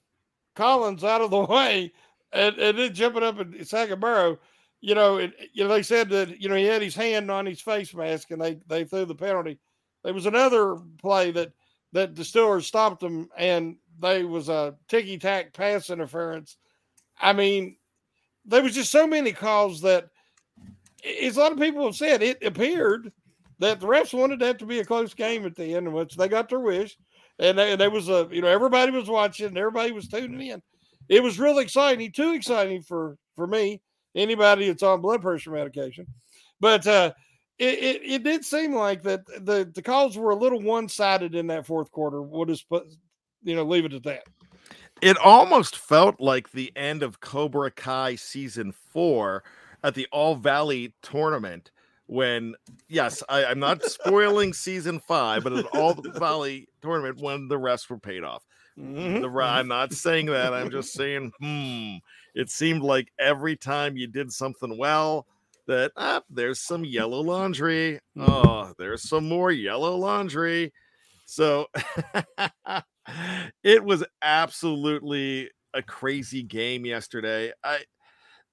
[0.55, 1.93] Collins out of the way
[2.33, 4.39] and, and then jumping up and Burrow,
[4.81, 7.47] you know, it, you know, they said that, you know, he had his hand on
[7.47, 9.59] his face mask and they, they threw the penalty.
[10.05, 11.53] There was another play that,
[11.93, 16.57] that the Steelers stopped them and they was a ticky tack pass interference.
[17.21, 17.77] I mean,
[18.45, 20.09] there was just so many calls that
[21.23, 23.13] as a lot of people have said, it appeared
[23.59, 26.29] that the refs wanted that to be a close game at the end, which they
[26.29, 26.97] got their wish.
[27.39, 30.63] And, and there was a, you know, everybody was watching, and everybody was tuning in.
[31.09, 33.81] It was really exciting, too exciting for for me,
[34.15, 36.07] anybody that's on blood pressure medication.
[36.61, 37.13] But uh,
[37.59, 41.35] it, it, it did seem like that the the calls were a little one sided
[41.35, 42.21] in that fourth quarter.
[42.21, 42.85] We'll just put,
[43.43, 44.25] you know, leave it at that
[45.01, 49.43] it almost felt like the end of Cobra Kai season four
[49.83, 51.71] at the All Valley tournament
[52.07, 52.55] when
[52.89, 57.89] yes, I, am not spoiling season five, but at All Valley tournament when the rest
[57.89, 58.45] were paid off.
[58.79, 59.23] Mm-hmm.
[59.23, 60.53] The, I'm not saying that.
[60.53, 61.97] I'm just saying, hmm.
[62.35, 65.27] It seemed like every time you did something well,
[65.67, 68.01] that ah, there's some yellow laundry.
[68.17, 68.29] Mm.
[68.29, 70.73] Oh, there's some more yellow laundry.
[71.27, 71.67] So
[73.63, 77.53] it was absolutely a crazy game yesterday.
[77.65, 77.81] I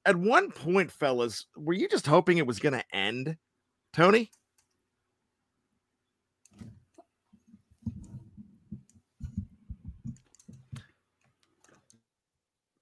[0.06, 3.36] at one point, fellas, were you just hoping it was going to end,
[3.94, 4.32] Tony?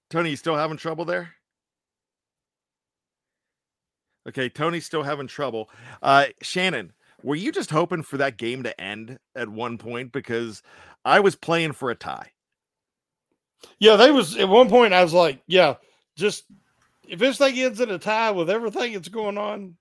[0.08, 1.32] Tony, you still having trouble there?
[4.28, 5.68] Okay, Tony's still having trouble.
[6.02, 6.92] Uh, Shannon,
[7.26, 10.12] were you just hoping for that game to end at one point?
[10.12, 10.62] Because
[11.04, 12.30] I was playing for a tie.
[13.80, 14.94] Yeah, they was at one point.
[14.94, 15.74] I was like, yeah,
[16.14, 16.44] just
[17.08, 19.74] if this thing ends in a tie with everything that's going on,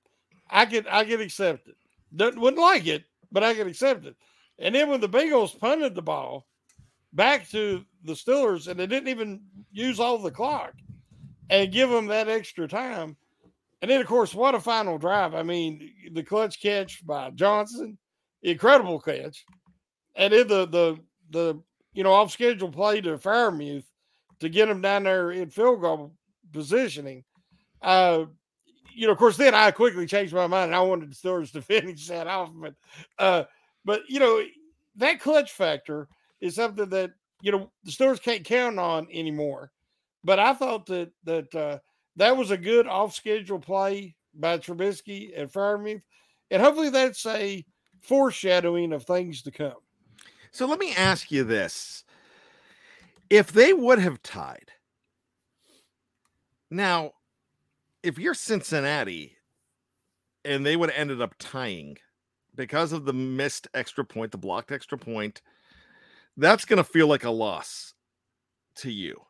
[0.50, 1.76] I could I could accept it.
[2.18, 4.16] wouldn't like it, but I could accept it.
[4.58, 6.48] And then when the Bengals punted the ball
[7.14, 10.74] back to the Steelers, and they didn't even use all the clock
[11.52, 13.16] and give them that extra time,
[13.86, 15.36] and then, of course, what a final drive.
[15.36, 18.00] I mean, the clutch catch by Johnson,
[18.42, 19.46] incredible catch.
[20.16, 21.62] And then the, the, the,
[21.94, 23.84] you know, off schedule play to Freiermuth
[24.40, 26.16] to get him down there in field goal
[26.52, 27.26] positioning.
[27.80, 28.26] Uh,
[28.92, 30.74] you know, of course, then I quickly changed my mind.
[30.74, 32.74] I wanted the Steelers to finish that off, but,
[33.20, 33.44] uh,
[33.86, 34.44] but you know,
[34.96, 36.08] that clutch factor
[36.42, 37.12] is something that
[37.44, 39.72] you know the Steelers can't count on anymore.
[40.24, 41.78] But I thought that that uh,
[42.16, 46.02] that was a good off schedule play by Trubisky and Freiermuth.
[46.52, 47.66] And hopefully that's a
[48.02, 49.74] foreshadowing of things to come.
[50.52, 52.04] So let me ask you this.
[53.30, 54.72] If they would have tied,
[56.70, 57.12] now,
[58.04, 59.38] if you're Cincinnati
[60.44, 61.98] and they would have ended up tying
[62.54, 65.42] because of the missed extra point, the blocked extra point,
[66.38, 67.94] that's going to feel like a loss
[68.76, 69.22] to you.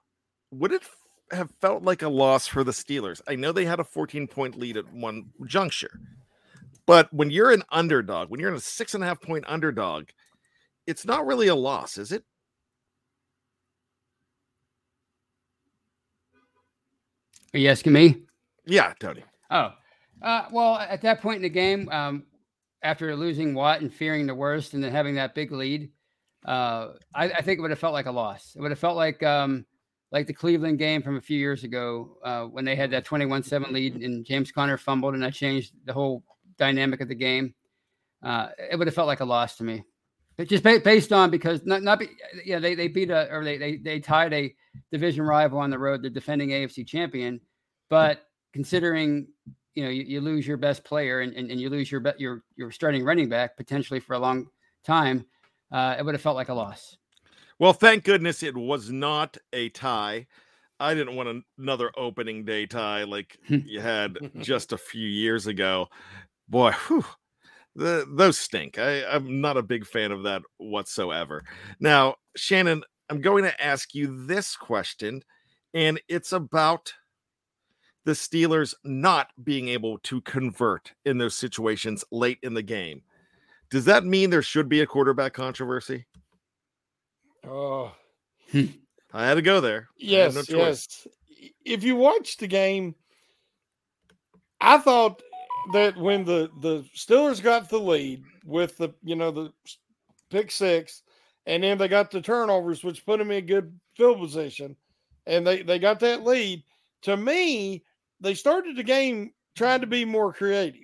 [0.52, 0.84] Would it
[1.32, 3.22] have felt like a loss for the Steelers.
[3.28, 6.00] I know they had a 14 point lead at one juncture,
[6.86, 10.06] but when you're an underdog, when you're in a six and a half point underdog,
[10.86, 12.24] it's not really a loss, is it?
[17.54, 18.18] Are you asking me?
[18.66, 19.24] Yeah, Tony.
[19.50, 19.72] Oh,
[20.22, 22.24] uh, well, at that point in the game, um,
[22.84, 25.90] after losing Watt and fearing the worst, and then having that big lead,
[26.46, 28.56] uh, I, I, think it would have felt like a loss.
[28.56, 29.66] It would have felt like um,
[30.16, 33.44] like the Cleveland game from a few years ago uh, when they had that 21
[33.44, 36.24] 7 lead and James Conner fumbled and that changed the whole
[36.58, 37.54] dynamic of the game.
[38.24, 39.84] Uh, it would have felt like a loss to me.
[40.38, 42.08] But just based on because not not be,
[42.46, 44.56] yeah they they beat a or they they they tied a
[44.90, 47.42] division rival on the road, the defending AFC champion.
[47.90, 49.28] But considering
[49.74, 52.44] you know you, you lose your best player and, and, and you lose your your
[52.56, 54.48] your starting running back potentially for a long
[54.86, 55.26] time,
[55.74, 56.98] uh, it would have felt like a loss.
[57.60, 60.28] Well, thank goodness it was not a tie.
[60.80, 63.60] I didn't want another opening day tie like hmm.
[63.66, 65.88] you had just a few years ago.
[66.50, 67.06] Boy, whew,
[67.76, 68.78] the, those stink.
[68.78, 71.44] I, I'm not a big fan of that whatsoever.
[71.80, 75.22] Now, Shannon, I'm going to ask you this question,
[75.74, 76.94] and it's about
[78.04, 83.02] the Steelers not being able to convert in those situations late in the game.
[83.72, 86.06] Does that mean there should be a quarterback controversy?
[87.48, 87.92] Oh,
[88.52, 88.66] hmm.
[89.14, 89.90] I had to go there.
[89.98, 91.08] Yes, no yes.
[91.64, 92.96] If you watch the game,
[94.60, 95.22] I thought
[95.74, 99.54] that when the the Steelers got the lead with the you know the
[100.30, 101.02] pick six,
[101.46, 104.76] and then they got the turnovers, which put them in good field position,
[105.26, 106.64] and they they got that lead.
[107.04, 107.84] To me,
[108.20, 110.82] they started the game trying to be more creative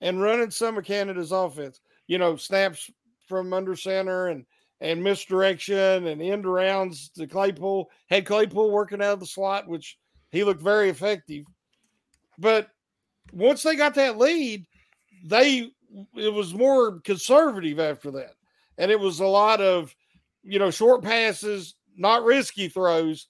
[0.00, 1.80] and running some of Canada's offense.
[2.06, 2.90] You know, snaps
[3.28, 4.44] from under center and
[4.80, 7.90] and misdirection and end rounds to Claypool.
[8.08, 9.98] Had Claypool working out of the slot, which
[10.30, 11.44] he looked very effective.
[12.38, 12.68] But
[13.32, 14.66] once they got that lead,
[15.24, 15.70] they
[16.16, 18.32] it was more conservative after that.
[18.78, 19.94] And it was a lot of,
[20.42, 23.28] you know, short passes, not risky throws,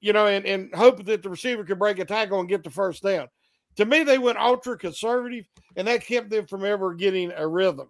[0.00, 2.70] you know, and, and hope that the receiver could break a tackle and get the
[2.70, 3.28] first down.
[3.76, 7.88] To me, they went ultra conservative, and that kept them from ever getting a rhythm.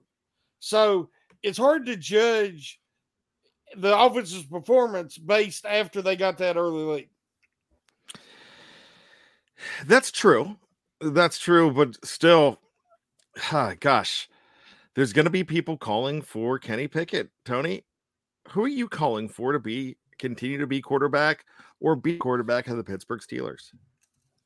[0.58, 1.08] So
[1.42, 2.78] it's hard to judge
[3.76, 7.08] the offense's performance based after they got that early lead.
[9.86, 10.56] That's true.
[11.00, 12.58] That's true, but still,
[13.52, 14.28] ah, gosh,
[14.94, 17.30] there's going to be people calling for Kenny Pickett.
[17.44, 17.84] Tony,
[18.48, 21.44] who are you calling for to be continue to be quarterback
[21.80, 23.72] or be quarterback of the Pittsburgh Steelers?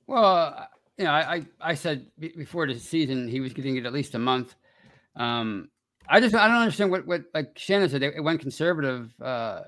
[0.07, 4.15] Well, you know, I I said before the season he was getting it at least
[4.15, 4.55] a month.
[5.17, 5.71] Um,
[6.09, 8.03] I just I don't understand what what like Shannon said.
[8.03, 9.63] It went conservative, uh,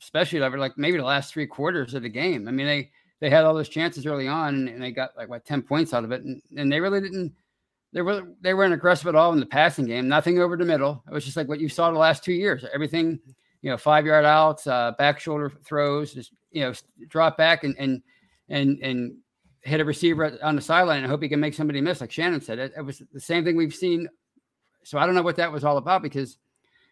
[0.00, 2.48] especially over like maybe the last three quarters of the game.
[2.48, 5.44] I mean, they they had all those chances early on, and, they got like what
[5.44, 7.34] ten points out of it, and, and they really didn't.
[7.92, 10.08] They were they weren't aggressive at all in the passing game.
[10.08, 11.02] Nothing over the middle.
[11.08, 12.64] It was just like what you saw the last two years.
[12.72, 13.20] Everything,
[13.62, 16.72] you know, five yard outs, uh, back shoulder throws, just you know,
[17.08, 18.02] drop back and and
[18.48, 19.16] and and
[19.60, 22.40] hit a receiver on the sideline and hope he can make somebody miss, like Shannon
[22.40, 22.58] said.
[22.58, 24.08] It, it was the same thing we've seen
[24.84, 26.38] so I don't know what that was all about because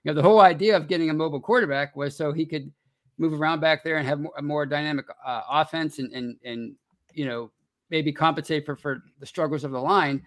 [0.02, 2.72] you know the whole idea of getting a mobile quarterback was so he could
[3.18, 6.74] move around back there and have a more dynamic uh, offense and and and
[7.14, 7.50] you know
[7.90, 10.22] maybe compensate for for the struggles of the line.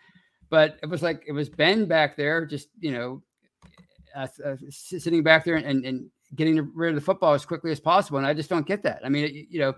[0.50, 3.22] But it was like it was Ben back there, just you know,
[4.16, 7.80] uh, uh, sitting back there and, and getting rid of the football as quickly as
[7.80, 8.20] possible.
[8.20, 9.02] And I just don't get that.
[9.04, 9.74] I mean, you know,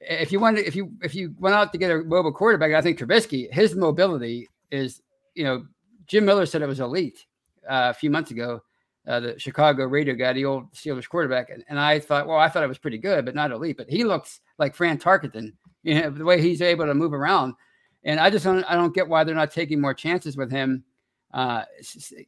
[0.00, 2.82] if you wanted, if you if you went out to get a mobile quarterback, I
[2.82, 5.00] think Trubisky, his mobility is,
[5.34, 5.64] you know,
[6.10, 7.24] Jim Miller said it was elite
[7.70, 8.60] uh, a few months ago.
[9.06, 12.48] Uh, the Chicago radio guy, the old Steelers quarterback, and, and, I thought, well, I
[12.48, 13.76] thought it was pretty good, but not elite.
[13.76, 15.52] But he looks like Fran Tarkenton,
[15.84, 17.54] you know, the way he's able to move around.
[18.02, 20.84] And I just don't, I don't get why they're not taking more chances with him.
[21.32, 21.62] Uh,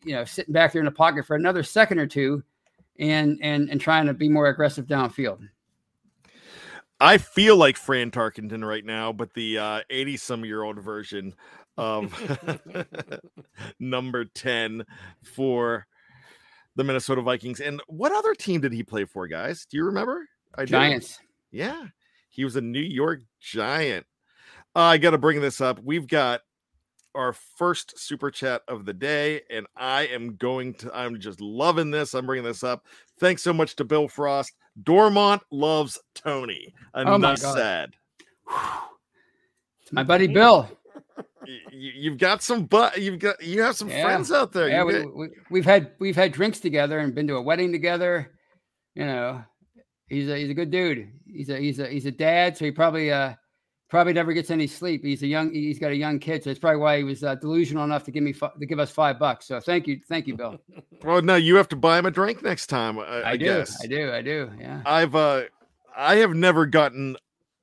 [0.04, 2.42] you know, sitting back there in the pocket for another second or two,
[3.00, 5.40] and and and trying to be more aggressive downfield.
[7.00, 11.34] I feel like Fran Tarkenton right now, but the 80 uh, some year old version
[11.76, 12.12] of
[13.78, 14.84] number 10
[15.22, 15.86] for
[16.76, 17.60] the Minnesota Vikings.
[17.60, 19.66] And what other team did he play for, guys?
[19.70, 20.26] Do you remember?
[20.56, 21.18] I Giants.
[21.50, 21.84] Yeah.
[22.30, 24.06] He was a New York Giant.
[24.74, 25.80] Uh, I got to bring this up.
[25.82, 26.40] We've got
[27.14, 31.90] our first super chat of the day, and I am going to, I'm just loving
[31.90, 32.14] this.
[32.14, 32.86] I'm bringing this up.
[33.20, 34.52] Thanks so much to Bill Frost.
[34.82, 36.72] Dormont loves Tony.
[36.94, 37.96] Enough oh said.
[39.82, 40.70] It's my buddy Bill
[41.72, 44.04] you, have got some but you've got you have some yeah.
[44.04, 44.68] friends out there.
[44.68, 48.32] Yeah, we, we, we've had we've had drinks together and been to a wedding together.
[48.94, 49.44] You know,
[50.08, 51.08] he's a he's a good dude.
[51.26, 53.34] He's a he's a he's a dad, so he probably uh
[53.88, 55.04] probably never gets any sleep.
[55.04, 57.34] He's a young he's got a young kid, so it's probably why he was uh,
[57.36, 59.46] delusional enough to give me to give us five bucks.
[59.46, 60.58] So thank you, thank you, Bill.
[61.04, 62.98] well, now you have to buy him a drink next time.
[62.98, 63.78] I, I, I do, guess.
[63.82, 64.50] I do, I do.
[64.58, 65.42] Yeah, I've uh
[65.96, 67.16] I have never gotten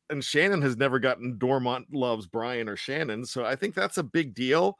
[0.10, 4.04] and Shannon has never gotten Dormont loves Brian or Shannon, so I think that's a
[4.04, 4.78] big deal.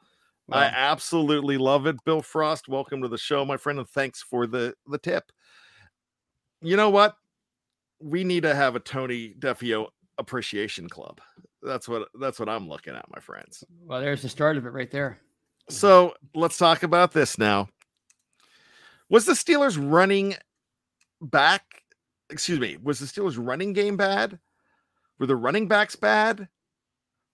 [0.48, 0.58] Wow.
[0.58, 1.96] I absolutely love it.
[2.04, 5.30] Bill Frost, welcome to the show, my friend, and thanks for the the tip.
[6.60, 7.16] You know what?
[8.00, 9.88] We need to have a Tony Defeo
[10.18, 11.20] appreciation club.
[11.62, 13.62] That's what that's what I'm looking at, my friends.
[13.84, 15.18] Well, there's the start of it right there.
[15.68, 17.68] So let's talk about this now.
[19.08, 20.34] Was the Steelers running
[21.20, 21.62] back?
[22.30, 22.76] Excuse me.
[22.82, 24.38] Was the Steelers running game bad?
[25.20, 26.48] Were the running backs bad?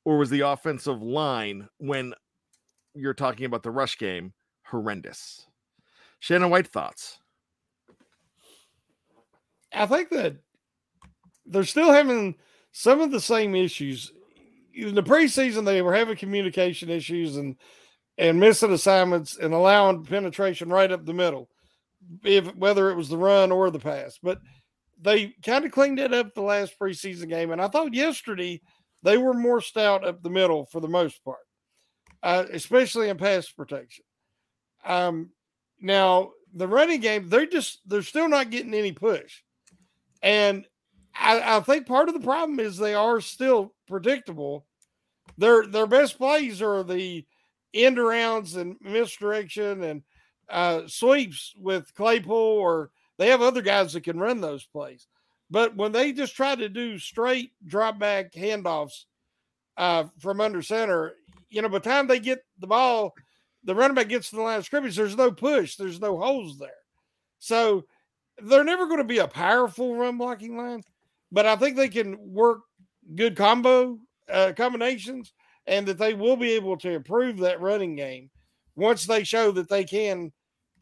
[0.05, 2.14] Or was the offensive line, when
[2.94, 4.35] you're talking about the rush game,
[4.66, 5.46] horrendous?
[6.20, 7.18] Shannon White thoughts.
[9.72, 10.37] I think that
[11.44, 12.37] they're still having
[12.72, 14.12] some of the same issues.
[14.75, 17.57] In the preseason, they were having communication issues and
[18.18, 21.51] and missing assignments and allowing penetration right up the middle,
[22.25, 24.18] if whether it was the run or the pass.
[24.22, 24.40] But
[25.01, 28.61] they kind of cleaned it up the last preseason game, and I thought yesterday
[29.03, 31.39] they were more stout up the middle for the most part,
[32.23, 34.05] uh, especially in pass protection.
[34.85, 35.31] Um,
[35.81, 39.43] now the running game, they're just they're still not getting any push,
[40.23, 40.67] and
[41.15, 44.67] I, I think part of the problem is they are still predictable.
[45.39, 47.27] Their their best plays are the
[47.75, 50.03] end arounds and misdirection and
[50.49, 55.07] uh, sweeps with Claypool, or they have other guys that can run those plays.
[55.51, 59.05] But when they just try to do straight drop back handoffs
[59.77, 61.15] uh, from under center,
[61.49, 63.15] you know, by the time they get the ball,
[63.65, 66.59] the running back gets to the line of scrimmage, there's no push, there's no holes
[66.59, 66.71] there.
[67.39, 67.85] So
[68.43, 70.83] they're never going to be a powerful run blocking line,
[71.31, 72.61] but I think they can work
[73.15, 73.99] good combo
[74.31, 75.33] uh, combinations
[75.67, 78.31] and that they will be able to improve that running game
[78.75, 80.33] once they show that they can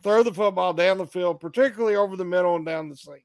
[0.04, 3.22] throw the football down the field, particularly over the middle and down the seams.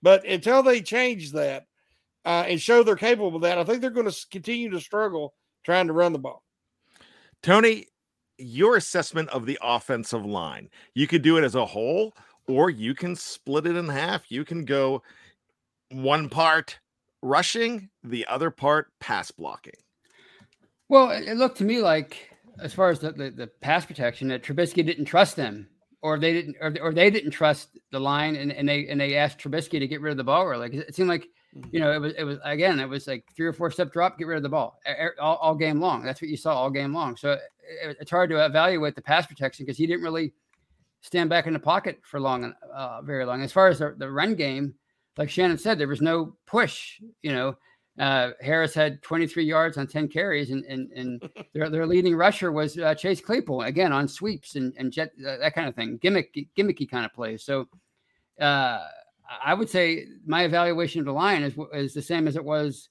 [0.00, 1.66] But until they change that
[2.24, 5.34] uh, and show they're capable of that, I think they're going to continue to struggle
[5.64, 6.42] trying to run the ball.
[7.42, 7.86] Tony,
[8.38, 12.14] your assessment of the offensive line, you could do it as a whole,
[12.48, 14.30] or you can split it in half.
[14.30, 15.02] You can go
[15.90, 16.78] one part
[17.20, 19.74] rushing, the other part pass blocking.
[20.88, 22.30] Well, it looked to me like,
[22.60, 25.68] as far as the, the, the pass protection, that Trubisky didn't trust them,
[26.02, 29.16] or they didn't, or, or they didn't trust the line, and, and they and they
[29.16, 30.76] asked Trubisky to get rid of the ball early.
[30.76, 31.28] It seemed like,
[31.70, 34.18] you know, it was it was again, it was like three or four step drop,
[34.18, 34.78] get rid of the ball
[35.20, 36.02] all, all game long.
[36.02, 37.16] That's what you saw all game long.
[37.16, 40.32] So it, it's hard to evaluate the pass protection because he didn't really
[41.02, 43.42] stand back in the pocket for long, uh, very long.
[43.42, 44.74] As far as the, the run game,
[45.16, 47.00] like Shannon said, there was no push.
[47.22, 47.56] You know,
[47.98, 52.50] uh, Harris had 23 yards on 10 carries, and and, and their, their leading rusher
[52.50, 55.98] was uh, Chase Claypool again on sweeps and and jet uh, that kind of thing,
[55.98, 57.44] gimmick gimmicky kind of plays.
[57.44, 57.68] So
[58.40, 58.80] uh,
[59.44, 62.88] I would say my evaluation of the line is is the same as it was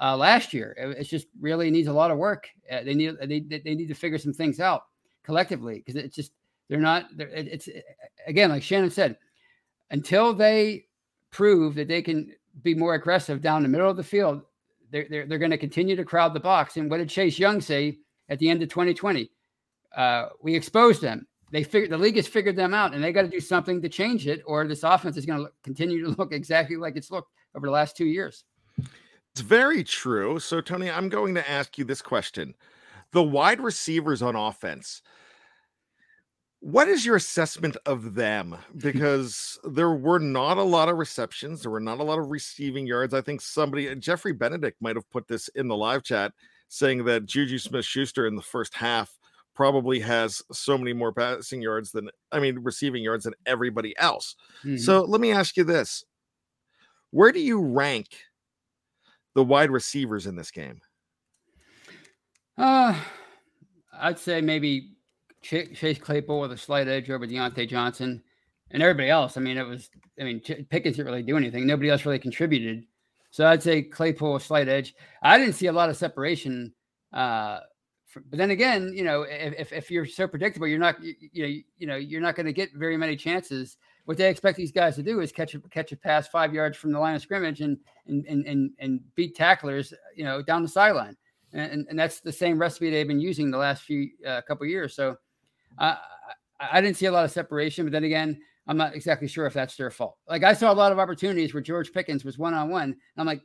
[0.00, 0.74] uh, last year.
[0.76, 2.48] It, it, just really needs a lot of work.
[2.70, 4.82] Uh, they need they they need to figure some things out
[5.22, 6.32] collectively because it's just
[6.68, 7.06] they're not.
[7.16, 7.68] They're, it's
[8.26, 9.16] again like Shannon said,
[9.90, 10.86] until they
[11.30, 14.42] prove that they can be more aggressive down the middle of the field,
[14.90, 16.76] they're, they're, they're going to continue to crowd the box.
[16.76, 19.30] And what did Chase Young say at the end of 2020?
[19.96, 21.26] Uh, we exposed them.
[21.50, 23.88] They figured the league has figured them out, and they got to do something to
[23.88, 27.30] change it, or this offense is going to continue to look exactly like it's looked
[27.54, 28.44] over the last two years.
[29.32, 30.38] It's very true.
[30.38, 32.54] So, Tony, I'm going to ask you this question:
[33.12, 35.02] the wide receivers on offense
[36.64, 38.56] what is your assessment of them?
[38.78, 42.86] Because there were not a lot of receptions, there were not a lot of receiving
[42.86, 43.12] yards.
[43.12, 46.32] I think somebody, uh, Geoffrey Benedict, might have put this in the live chat
[46.68, 49.18] saying that Juju Smith Schuster in the first half
[49.54, 54.34] probably has so many more passing yards than, I mean, receiving yards than everybody else.
[54.60, 54.78] Mm-hmm.
[54.78, 56.02] So let me ask you this
[57.10, 58.08] Where do you rank
[59.34, 60.80] the wide receivers in this game?
[62.56, 62.98] Uh,
[63.92, 64.93] I'd say maybe
[65.44, 68.22] Chase Claypool with a slight edge over Diontae Johnson
[68.70, 69.36] and everybody else.
[69.36, 71.66] I mean, it was, I mean, Pickens didn't really do anything.
[71.66, 72.84] Nobody else really contributed.
[73.30, 74.94] So I'd say Claypool a slight edge.
[75.22, 76.72] I didn't see a lot of separation.
[77.12, 77.60] Uh,
[78.06, 81.42] for, but then again, you know, if, if you're so predictable, you're not, you, you
[81.42, 83.76] know, you know, you're not going to get very many chances.
[84.06, 86.76] What they expect these guys to do is catch a catch a pass five yards
[86.76, 90.62] from the line of scrimmage and and and and, and beat tacklers, you know, down
[90.62, 91.16] the sideline.
[91.52, 94.94] And, and that's the same recipe they've been using the last few uh, couple years.
[94.94, 95.16] So
[95.78, 95.96] I,
[96.60, 99.52] I didn't see a lot of separation, but then again, I'm not exactly sure if
[99.52, 100.16] that's their fault.
[100.28, 102.96] Like I saw a lot of opportunities where George Pickens was one on one.
[103.16, 103.42] I'm like,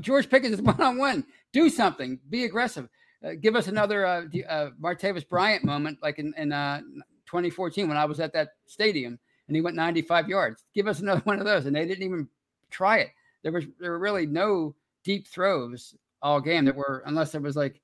[0.00, 1.24] George Pickens is one on one.
[1.52, 2.18] Do something.
[2.28, 2.88] Be aggressive.
[3.24, 6.80] Uh, give us another uh, uh, Martavis Bryant moment, like in, in uh,
[7.26, 9.18] 2014 when I was at that stadium
[9.48, 10.64] and he went 95 yards.
[10.74, 12.28] Give us another one of those, and they didn't even
[12.70, 13.10] try it.
[13.42, 14.74] There was there were really no
[15.04, 17.80] deep throws all game that were unless it was like,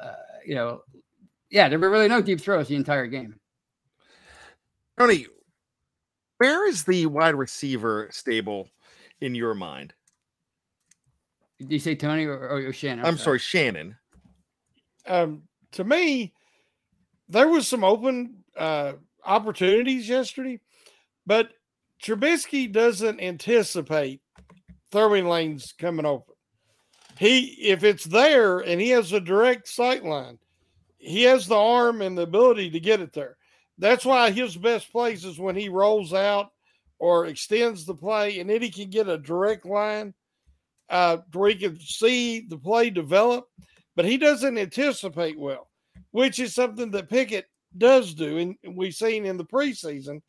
[0.00, 0.80] uh, you know,
[1.54, 3.36] yeah, there were really no deep throws the entire game.
[4.98, 5.26] Tony,
[6.38, 8.68] where is the wide receiver stable
[9.20, 9.94] in your mind?
[11.60, 13.04] Did you say Tony or, or Shannon?
[13.04, 13.38] I'm, I'm sorry.
[13.38, 13.96] sorry, Shannon.
[15.06, 15.42] Um,
[15.72, 16.34] to me,
[17.28, 18.94] there was some open uh,
[19.24, 20.58] opportunities yesterday,
[21.24, 21.50] but
[22.02, 24.20] Trubisky doesn't anticipate
[24.90, 26.34] throwing lanes coming open.
[27.16, 30.38] He, if it's there and he has a direct sight line,
[31.04, 33.36] he has the arm and the ability to get it there.
[33.78, 36.50] That's why his best place is when he rolls out
[36.98, 40.14] or extends the play, and then he can get a direct line
[40.88, 43.46] uh, where he can see the play develop.
[43.96, 45.68] But he doesn't anticipate well,
[46.12, 47.46] which is something that Pickett
[47.76, 50.22] does do, and we've seen in the preseason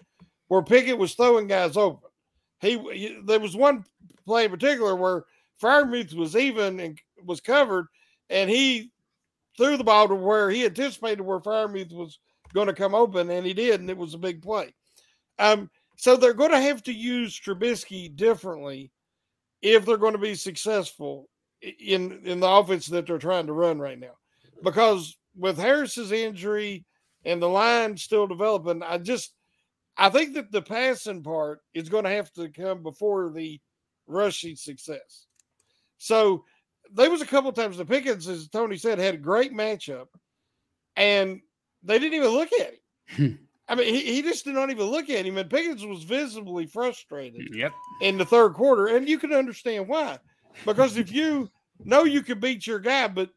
[0.47, 2.09] where Pickett was throwing guys open.
[2.59, 3.85] He, he there was one
[4.25, 5.23] play in particular where
[5.61, 7.87] Freiermuth was even and was covered,
[8.29, 8.91] and he
[9.57, 12.19] threw the ball to where he anticipated where Freiermuth was
[12.53, 14.73] going to come open, and he did, and it was a big play.
[15.39, 18.91] Um, so they're going to have to use Trubisky differently
[19.61, 21.29] if they're going to be successful
[21.61, 24.13] in in the offense that they're trying to run right now.
[24.63, 26.85] Because with Harris's injury
[27.23, 29.33] and the line still developing, I just
[29.97, 33.59] I think that the passing part is going to have to come before the
[34.07, 35.25] rushing success.
[35.97, 36.43] So
[36.93, 40.07] there was a couple times the Pickens, as Tony said, had a great matchup,
[40.95, 41.41] and
[41.83, 42.73] they didn't even look at
[43.07, 43.39] him.
[43.67, 46.67] I mean, he, he just did not even look at him, and Pickens was visibly
[46.67, 47.49] frustrated.
[47.51, 47.71] Yep.
[48.01, 50.19] In the third quarter, and you can understand why,
[50.65, 51.49] because if you
[51.83, 53.29] know you can beat your guy, but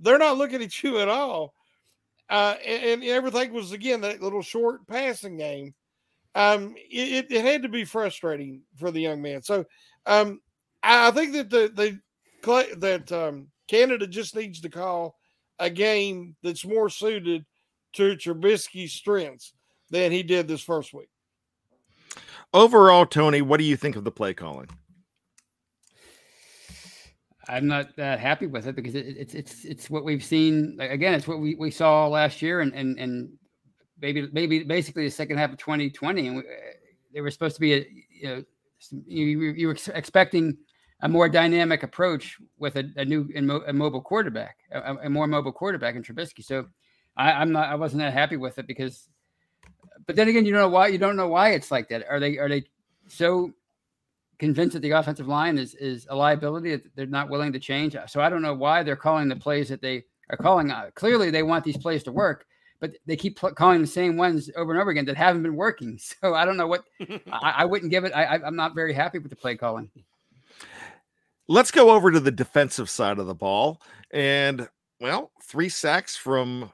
[0.00, 1.54] they're not looking at you at all,
[2.30, 5.74] uh, and, and, everything was again that little short passing game.
[6.34, 9.42] Um, it, it had to be frustrating for the young man.
[9.42, 9.64] So,
[10.04, 10.40] um,
[10.82, 11.98] I think that the the
[12.42, 15.16] that um, Canada just needs to call
[15.58, 17.44] a game that's more suited
[17.94, 19.52] to Trubisky's strengths
[19.90, 21.08] than he did this first week.
[22.54, 24.68] Overall, Tony, what do you think of the play calling?
[27.48, 31.14] I'm not that happy with it because it, it's it's it's what we've seen again.
[31.14, 33.30] It's what we, we saw last year and and and
[34.00, 36.42] maybe maybe basically the second half of 2020, and we,
[37.12, 38.44] they were supposed to be a you know
[39.06, 40.58] you, you were expecting
[41.00, 43.28] a more dynamic approach with a, a new
[43.66, 46.44] a mobile quarterback, a, a, more mobile quarterback in Trubisky.
[46.44, 46.66] So
[47.16, 49.08] I, I'm not I wasn't that happy with it because,
[50.06, 52.04] but then again, you don't know why you don't know why it's like that.
[52.08, 52.64] Are they are they
[53.06, 53.52] so
[54.38, 57.96] convinced that the offensive line is is a liability that they're not willing to change.
[58.06, 60.70] So I don't know why they're calling the plays that they are calling.
[60.70, 62.46] Uh, clearly, they want these plays to work,
[62.80, 65.56] but they keep pl- calling the same ones over and over again that haven't been
[65.56, 65.98] working.
[66.20, 66.84] So I don't know what
[67.30, 68.12] I, I, wouldn't give it.
[68.12, 69.90] I, I'm not very happy with the play calling.
[71.48, 73.80] Let's go over to the defensive side of the ball,
[74.10, 74.68] and
[75.00, 76.72] well, three sacks from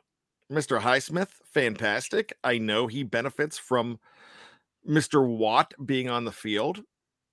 [0.50, 0.80] Mr.
[0.80, 2.36] Highsmith, fantastic.
[2.42, 3.98] I know he benefits from
[4.88, 5.26] Mr.
[5.26, 6.82] Watt being on the field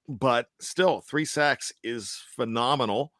[0.07, 3.13] but still, three sacks is phenomenal.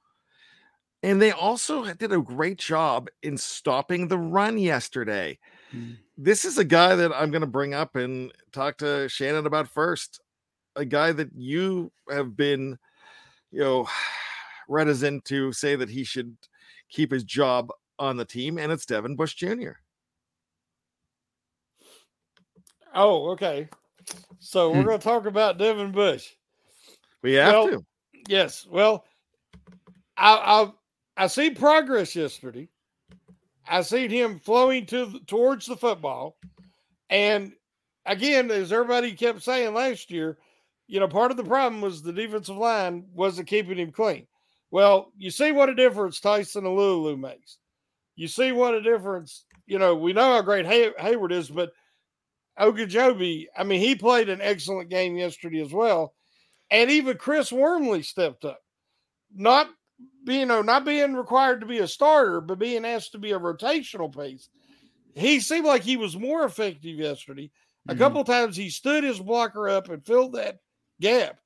[1.03, 5.39] And they also did a great job in stopping the run yesterday.
[5.74, 5.97] Mm.
[6.17, 9.67] This is a guy that I'm going to bring up and talk to Shannon about
[9.67, 10.22] first.
[10.76, 12.78] A guy that you have been,
[13.52, 13.88] you know,
[14.68, 16.36] reticent to say that he should
[16.89, 19.72] keep his job on the team, and it's Devin Bush Jr.
[22.93, 23.70] Oh, okay.
[24.39, 24.88] So we're hmm.
[24.88, 26.30] going to talk about Devin Bush.
[27.22, 27.86] We have well, to.
[28.28, 28.66] Yes.
[28.70, 29.06] Well,
[30.18, 30.72] I,
[31.18, 32.70] I I see progress yesterday.
[33.68, 36.38] I seen him flowing to towards the football,
[37.10, 37.54] and
[38.06, 40.38] again, as everybody kept saying last year,
[40.92, 44.28] you know, part of the problem was the defensive line wasn't keeping him clean.
[44.72, 47.60] Well, you see what a difference Tyson Alualu makes.
[48.18, 49.46] You see what a difference.
[49.66, 51.72] You know, we know how great Hay- Heyward is, but
[52.60, 56.14] Ogunjobi, I mean, he played an excellent game yesterday as well.
[56.70, 58.60] And even Chris Wormley stepped up,
[59.34, 59.70] not
[60.26, 63.32] being, you know not being required to be a starter, but being asked to be
[63.32, 64.50] a rotational piece.
[65.16, 67.50] He seemed like he was more effective yesterday.
[67.88, 67.98] A mm-hmm.
[67.98, 70.60] couple times he stood his blocker up and filled that
[71.02, 71.39] gap,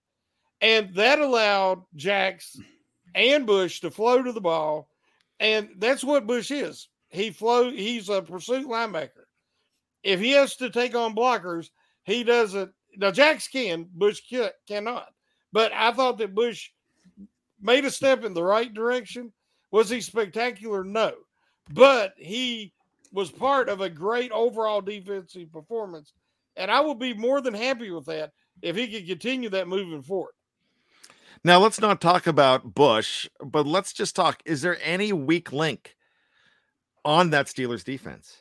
[0.61, 2.59] and that allowed Jacks
[3.15, 4.89] and Bush to flow to the ball,
[5.39, 6.89] and that's what Bush is.
[7.09, 7.71] He flow.
[7.71, 9.25] He's a pursuit linebacker.
[10.03, 11.69] If he has to take on blockers,
[12.03, 12.71] he doesn't.
[12.97, 14.21] Now Jacks can, Bush
[14.67, 15.07] cannot.
[15.51, 16.69] But I thought that Bush
[17.61, 19.31] made a step in the right direction.
[19.71, 20.83] Was he spectacular?
[20.83, 21.13] No.
[21.71, 22.73] But he
[23.11, 26.13] was part of a great overall defensive performance.
[26.57, 28.31] And I will be more than happy with that
[28.65, 30.33] if he could continue that moving forward.
[31.43, 34.41] Now, let's not talk about Bush, but let's just talk.
[34.45, 35.95] Is there any weak link
[37.05, 38.37] on that Steelers defense?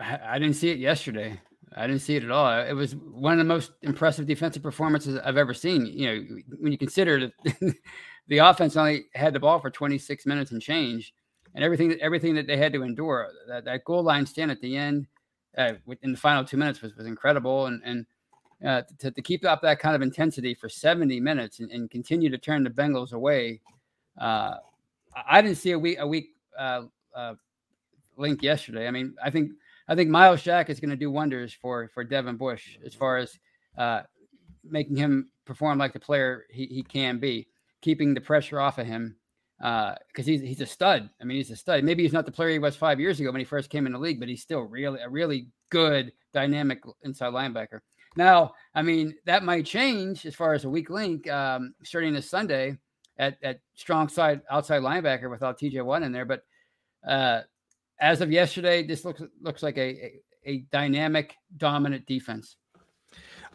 [0.00, 1.40] I didn't see it yesterday.
[1.76, 2.60] I didn't see it at all.
[2.60, 5.86] It was one of the most impressive defensive performances I've ever seen.
[5.86, 6.26] You know,
[6.60, 7.74] when you consider that
[8.28, 11.12] the offense only had the ball for 26 minutes and change,
[11.56, 13.28] and everything that everything that they had to endure.
[13.48, 15.08] That, that goal line stand at the end,
[15.58, 15.72] uh,
[16.02, 18.06] in the final two minutes was was incredible, and and
[18.64, 22.28] uh, to, to keep up that kind of intensity for 70 minutes and, and continue
[22.28, 23.60] to turn the Bengals away.
[24.18, 24.56] Uh,
[25.26, 26.82] I didn't see a weak a weak uh,
[27.14, 27.34] uh,
[28.16, 28.86] link yesterday.
[28.86, 29.52] I mean, I think
[29.88, 33.16] I think Myles Jack is going to do wonders for for Devin Bush as far
[33.16, 33.38] as
[33.78, 34.02] uh,
[34.62, 37.48] making him perform like the player he, he can be,
[37.80, 39.16] keeping the pressure off of him
[39.60, 41.10] because uh, he's he's a stud.
[41.20, 41.84] I mean, he's a stud.
[41.84, 43.92] Maybe he's not the player he was five years ago when he first came in
[43.92, 47.80] the league, but he's still really a really good dynamic inside linebacker.
[48.16, 52.28] Now, I mean, that might change as far as a weak link um, starting this
[52.28, 52.76] Sunday
[53.18, 56.24] at, at strong side outside linebacker without TJ Watt in there.
[56.24, 56.42] But
[57.06, 57.42] uh,
[58.00, 60.12] as of yesterday, this looks looks like a, a,
[60.46, 62.56] a dynamic, dominant defense.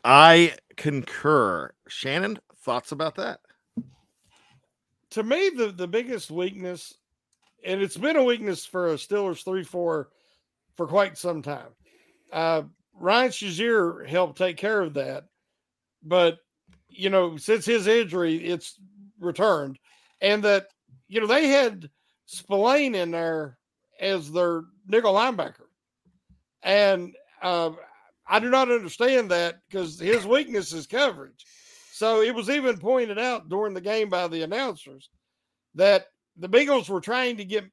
[0.03, 1.71] I concur.
[1.87, 3.39] Shannon, thoughts about that?
[5.11, 6.93] To me, the, the biggest weakness,
[7.63, 10.09] and it's been a weakness for a Steelers 3 4
[10.75, 11.69] for quite some time.
[12.31, 15.25] Uh, Ryan Shazier helped take care of that.
[16.03, 16.37] But,
[16.89, 18.79] you know, since his injury, it's
[19.19, 19.79] returned.
[20.21, 20.67] And that,
[21.07, 21.89] you know, they had
[22.25, 23.57] Spillane in there
[23.99, 25.67] as their nickel linebacker.
[26.63, 27.71] And uh,
[28.27, 31.45] I do not understand that because his weakness is coverage.
[31.95, 35.09] So it was even pointed out during the game by the announcers
[35.75, 37.63] that the Bengals were trying to get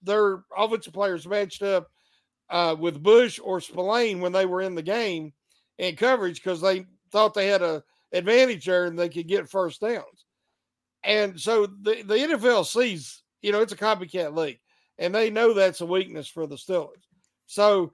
[0.00, 1.88] their offensive players matched up
[2.50, 5.32] uh, with Bush or Spillane when they were in the game
[5.76, 7.82] and coverage because they thought they had a
[8.12, 10.26] advantage there and they could get first downs.
[11.02, 14.60] And so the, the NFL sees, you know, it's a copycat league,
[14.98, 17.02] and they know that's a weakness for the Steelers.
[17.46, 17.92] So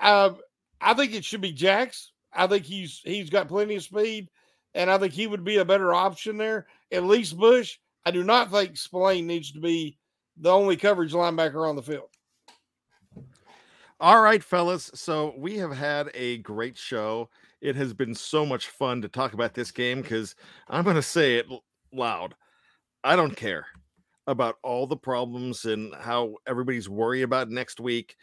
[0.00, 0.34] uh,
[0.80, 2.12] I think it should be Jax.
[2.32, 4.28] I think he's he's got plenty of speed,
[4.74, 6.66] and I think he would be a better option there.
[6.92, 7.78] At least Bush.
[8.04, 9.98] I do not think Spillane needs to be
[10.38, 12.08] the only coverage linebacker on the field.
[14.00, 14.90] All right, fellas.
[14.94, 17.28] So we have had a great show.
[17.60, 20.34] It has been so much fun to talk about this game because
[20.68, 21.46] I'm going to say it
[21.92, 22.34] loud.
[23.04, 23.66] I don't care
[24.26, 28.16] about all the problems and how everybody's worried about next week.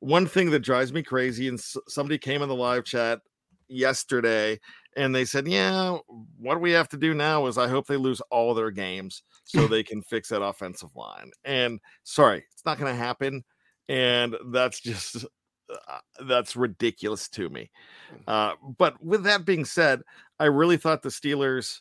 [0.00, 3.20] One thing that drives me crazy, and somebody came in the live chat
[3.68, 4.58] yesterday
[4.96, 5.98] and they said, Yeah,
[6.38, 9.66] what we have to do now is I hope they lose all their games so
[9.68, 11.30] they can fix that offensive line.
[11.44, 13.44] And sorry, it's not going to happen
[13.88, 15.24] and that's just
[15.70, 17.70] uh, that's ridiculous to me.
[18.12, 18.22] Mm.
[18.26, 20.02] Uh, but with that being said,
[20.38, 21.80] I really thought the Steelers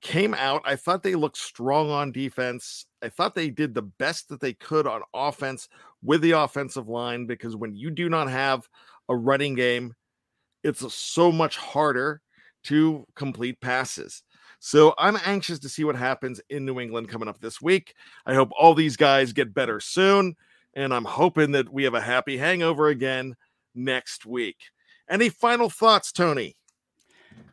[0.00, 0.62] came out.
[0.64, 2.86] I thought they looked strong on defense.
[3.02, 5.68] I thought they did the best that they could on offense
[6.02, 8.68] with the offensive line because when you do not have
[9.08, 9.94] a running game,
[10.62, 12.20] it's so much harder
[12.64, 14.22] to complete passes.
[14.60, 17.94] So I'm anxious to see what happens in New England coming up this week.
[18.26, 20.36] I hope all these guys get better soon
[20.74, 23.36] and I'm hoping that we have a happy hangover again
[23.74, 24.56] next week.
[25.08, 26.56] Any final thoughts, Tony?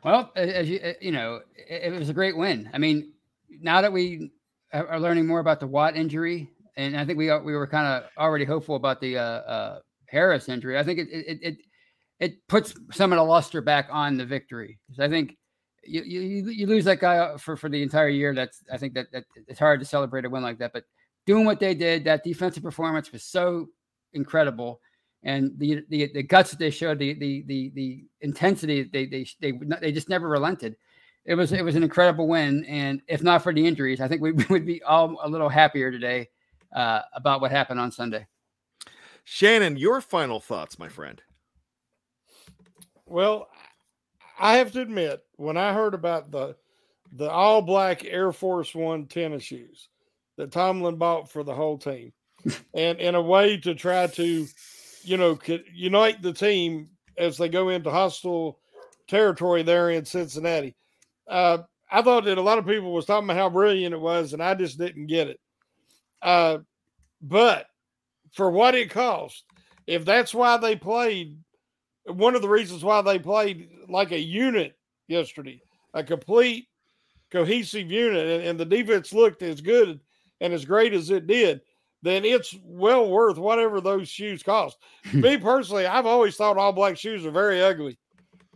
[0.04, 2.70] Well, as you you know, it, was a great win.
[2.72, 3.12] I mean,
[3.60, 4.30] now that we
[4.72, 8.10] are learning more about the Watt injury, and I think we we were kind of
[8.16, 10.78] already hopeful about the uh, uh, Harris injury.
[10.78, 11.56] I think it, it it
[12.20, 14.78] it puts some of the luster back on the victory.
[14.98, 15.36] I think
[15.82, 18.34] you, you you lose that guy for for the entire year.
[18.34, 20.72] That's I think that, that it's hard to celebrate a win like that.
[20.72, 20.84] But
[21.26, 22.04] doing what they did.
[22.04, 23.68] That defensive performance was so
[24.12, 24.80] incredible,
[25.22, 29.26] and the the, the guts that they showed, the the the the intensity they they
[29.40, 30.76] they they just never relented.
[31.24, 34.20] It was it was an incredible win, and if not for the injuries, I think
[34.20, 36.28] we would be all a little happier today
[36.74, 38.26] uh, about what happened on Sunday.
[39.24, 41.22] Shannon, your final thoughts, my friend.
[43.10, 43.48] Well,
[44.38, 46.54] I have to admit, when I heard about the
[47.12, 49.88] the all black Air Force One tennis shoes,
[50.36, 52.12] that Tomlin bought for the whole team,
[52.74, 54.46] and in a way to try to,
[55.02, 55.36] you know,
[55.74, 56.88] unite the team
[57.18, 58.60] as they go into hostile
[59.08, 60.76] territory there in Cincinnati.
[61.26, 61.58] Uh,
[61.90, 64.42] I thought that a lot of people was talking about how brilliant it was, and
[64.42, 65.40] I just didn't get it.
[66.22, 66.58] Uh,
[67.20, 67.66] but
[68.30, 69.42] for what it cost,
[69.88, 71.36] if that's why they played,
[72.12, 74.76] one of the reasons why they played like a unit
[75.08, 75.60] yesterday,
[75.94, 76.68] a complete
[77.30, 80.00] cohesive unit, and, and the defense looked as good
[80.40, 81.60] and as great as it did,
[82.02, 84.78] then it's well worth whatever those shoes cost.
[85.12, 87.98] Me personally, I've always thought all black shoes are very ugly.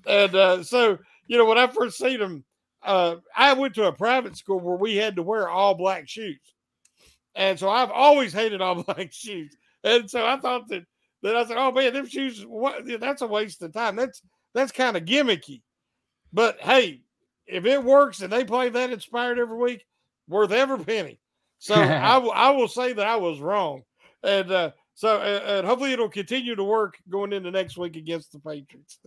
[0.07, 2.45] And uh, so, you know, when I first seen them,
[2.83, 6.41] uh, I went to a private school where we had to wear all black shoes.
[7.35, 9.57] And so I've always hated all black shoes.
[9.83, 10.85] And so I thought that,
[11.25, 13.97] that I said, oh man, them shoes, what, that's a waste of time.
[13.97, 14.23] That's,
[14.55, 15.63] that's kind of gimmicky.
[16.33, 17.03] But hey,
[17.47, 19.87] if it works and they play that inspired every week,
[20.29, 21.19] worth every penny.
[21.59, 23.83] So I, w- I will say that I was wrong.
[24.23, 28.33] And uh, so, and, and hopefully it'll continue to work going into next week against
[28.33, 28.99] the Patriots.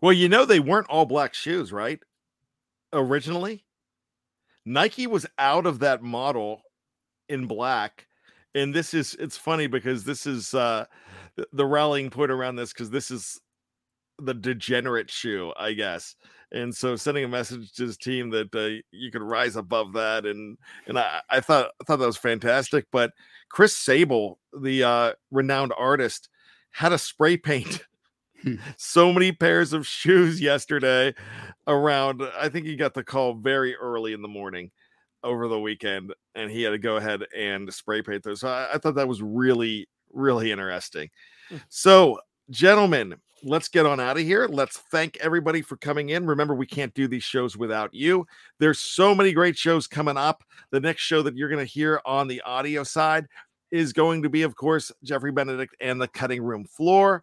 [0.00, 2.00] Well, you know, they weren't all black shoes, right?
[2.92, 3.64] Originally,
[4.64, 6.62] Nike was out of that model
[7.28, 8.06] in black.
[8.54, 10.86] And this is, it's funny because this is uh,
[11.52, 13.40] the, rallying point around this because this is
[14.18, 16.16] the degenerate shoe, I guess.
[16.52, 20.26] And so sending a message to his team that uh, you could rise above that.
[20.26, 22.86] And, and I, I thought, I thought that was fantastic.
[22.90, 23.12] But
[23.50, 26.28] Chris Sable, the uh, renowned artist,
[26.72, 27.84] had a spray paint
[28.76, 31.14] so many pairs of shoes yesterday
[31.66, 34.70] around i think he got the call very early in the morning
[35.22, 38.74] over the weekend and he had to go ahead and spray paint those so i,
[38.74, 41.08] I thought that was really really interesting.
[41.48, 41.56] Hmm.
[41.68, 44.46] So gentlemen let's get on out of here.
[44.50, 46.26] Let's thank everybody for coming in.
[46.26, 48.26] Remember we can't do these shows without you.
[48.58, 50.44] There's so many great shows coming up.
[50.72, 53.26] The next show that you're going to hear on the audio side
[53.70, 57.22] is going to be of course geoffrey benedict and the cutting room floor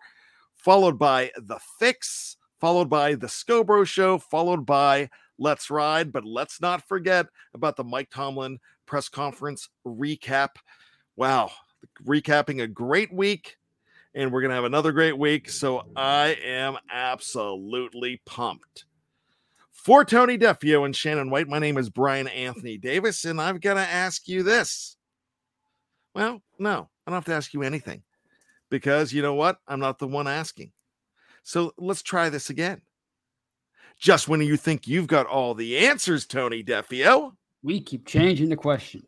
[0.56, 5.10] followed by The Fix, followed by The Scobro Show, followed by
[5.40, 6.12] Let's Ride.
[6.12, 10.50] But let's not forget about the Mike Tomlin press conference recap.
[11.16, 11.52] Wow,
[12.06, 13.58] recapping a great week.
[14.16, 15.50] And we're going to have another great week.
[15.50, 18.86] So I am absolutely pumped.
[19.72, 23.76] For Tony Defeo and Shannon White, my name is Brian Anthony Davis, and I've got
[23.76, 24.98] to ask you this.
[26.14, 28.02] Well, no, I don't have to ask you anything
[28.70, 29.60] because you know what?
[29.68, 30.72] I'm not the one asking.
[31.44, 32.82] So let's try this again.
[34.00, 37.34] Just when you think you've got all the answers, Tony Defeo.
[37.64, 39.06] We keep changing the questions.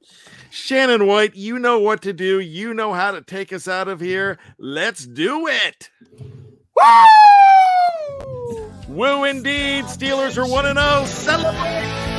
[0.49, 2.39] Shannon White, you know what to do.
[2.39, 4.39] You know how to take us out of here.
[4.57, 5.89] Let's do it.
[6.75, 6.83] Woo!
[8.87, 9.85] Woo indeed.
[9.85, 11.05] Steelers are 1 0.
[11.05, 12.18] Celebrate.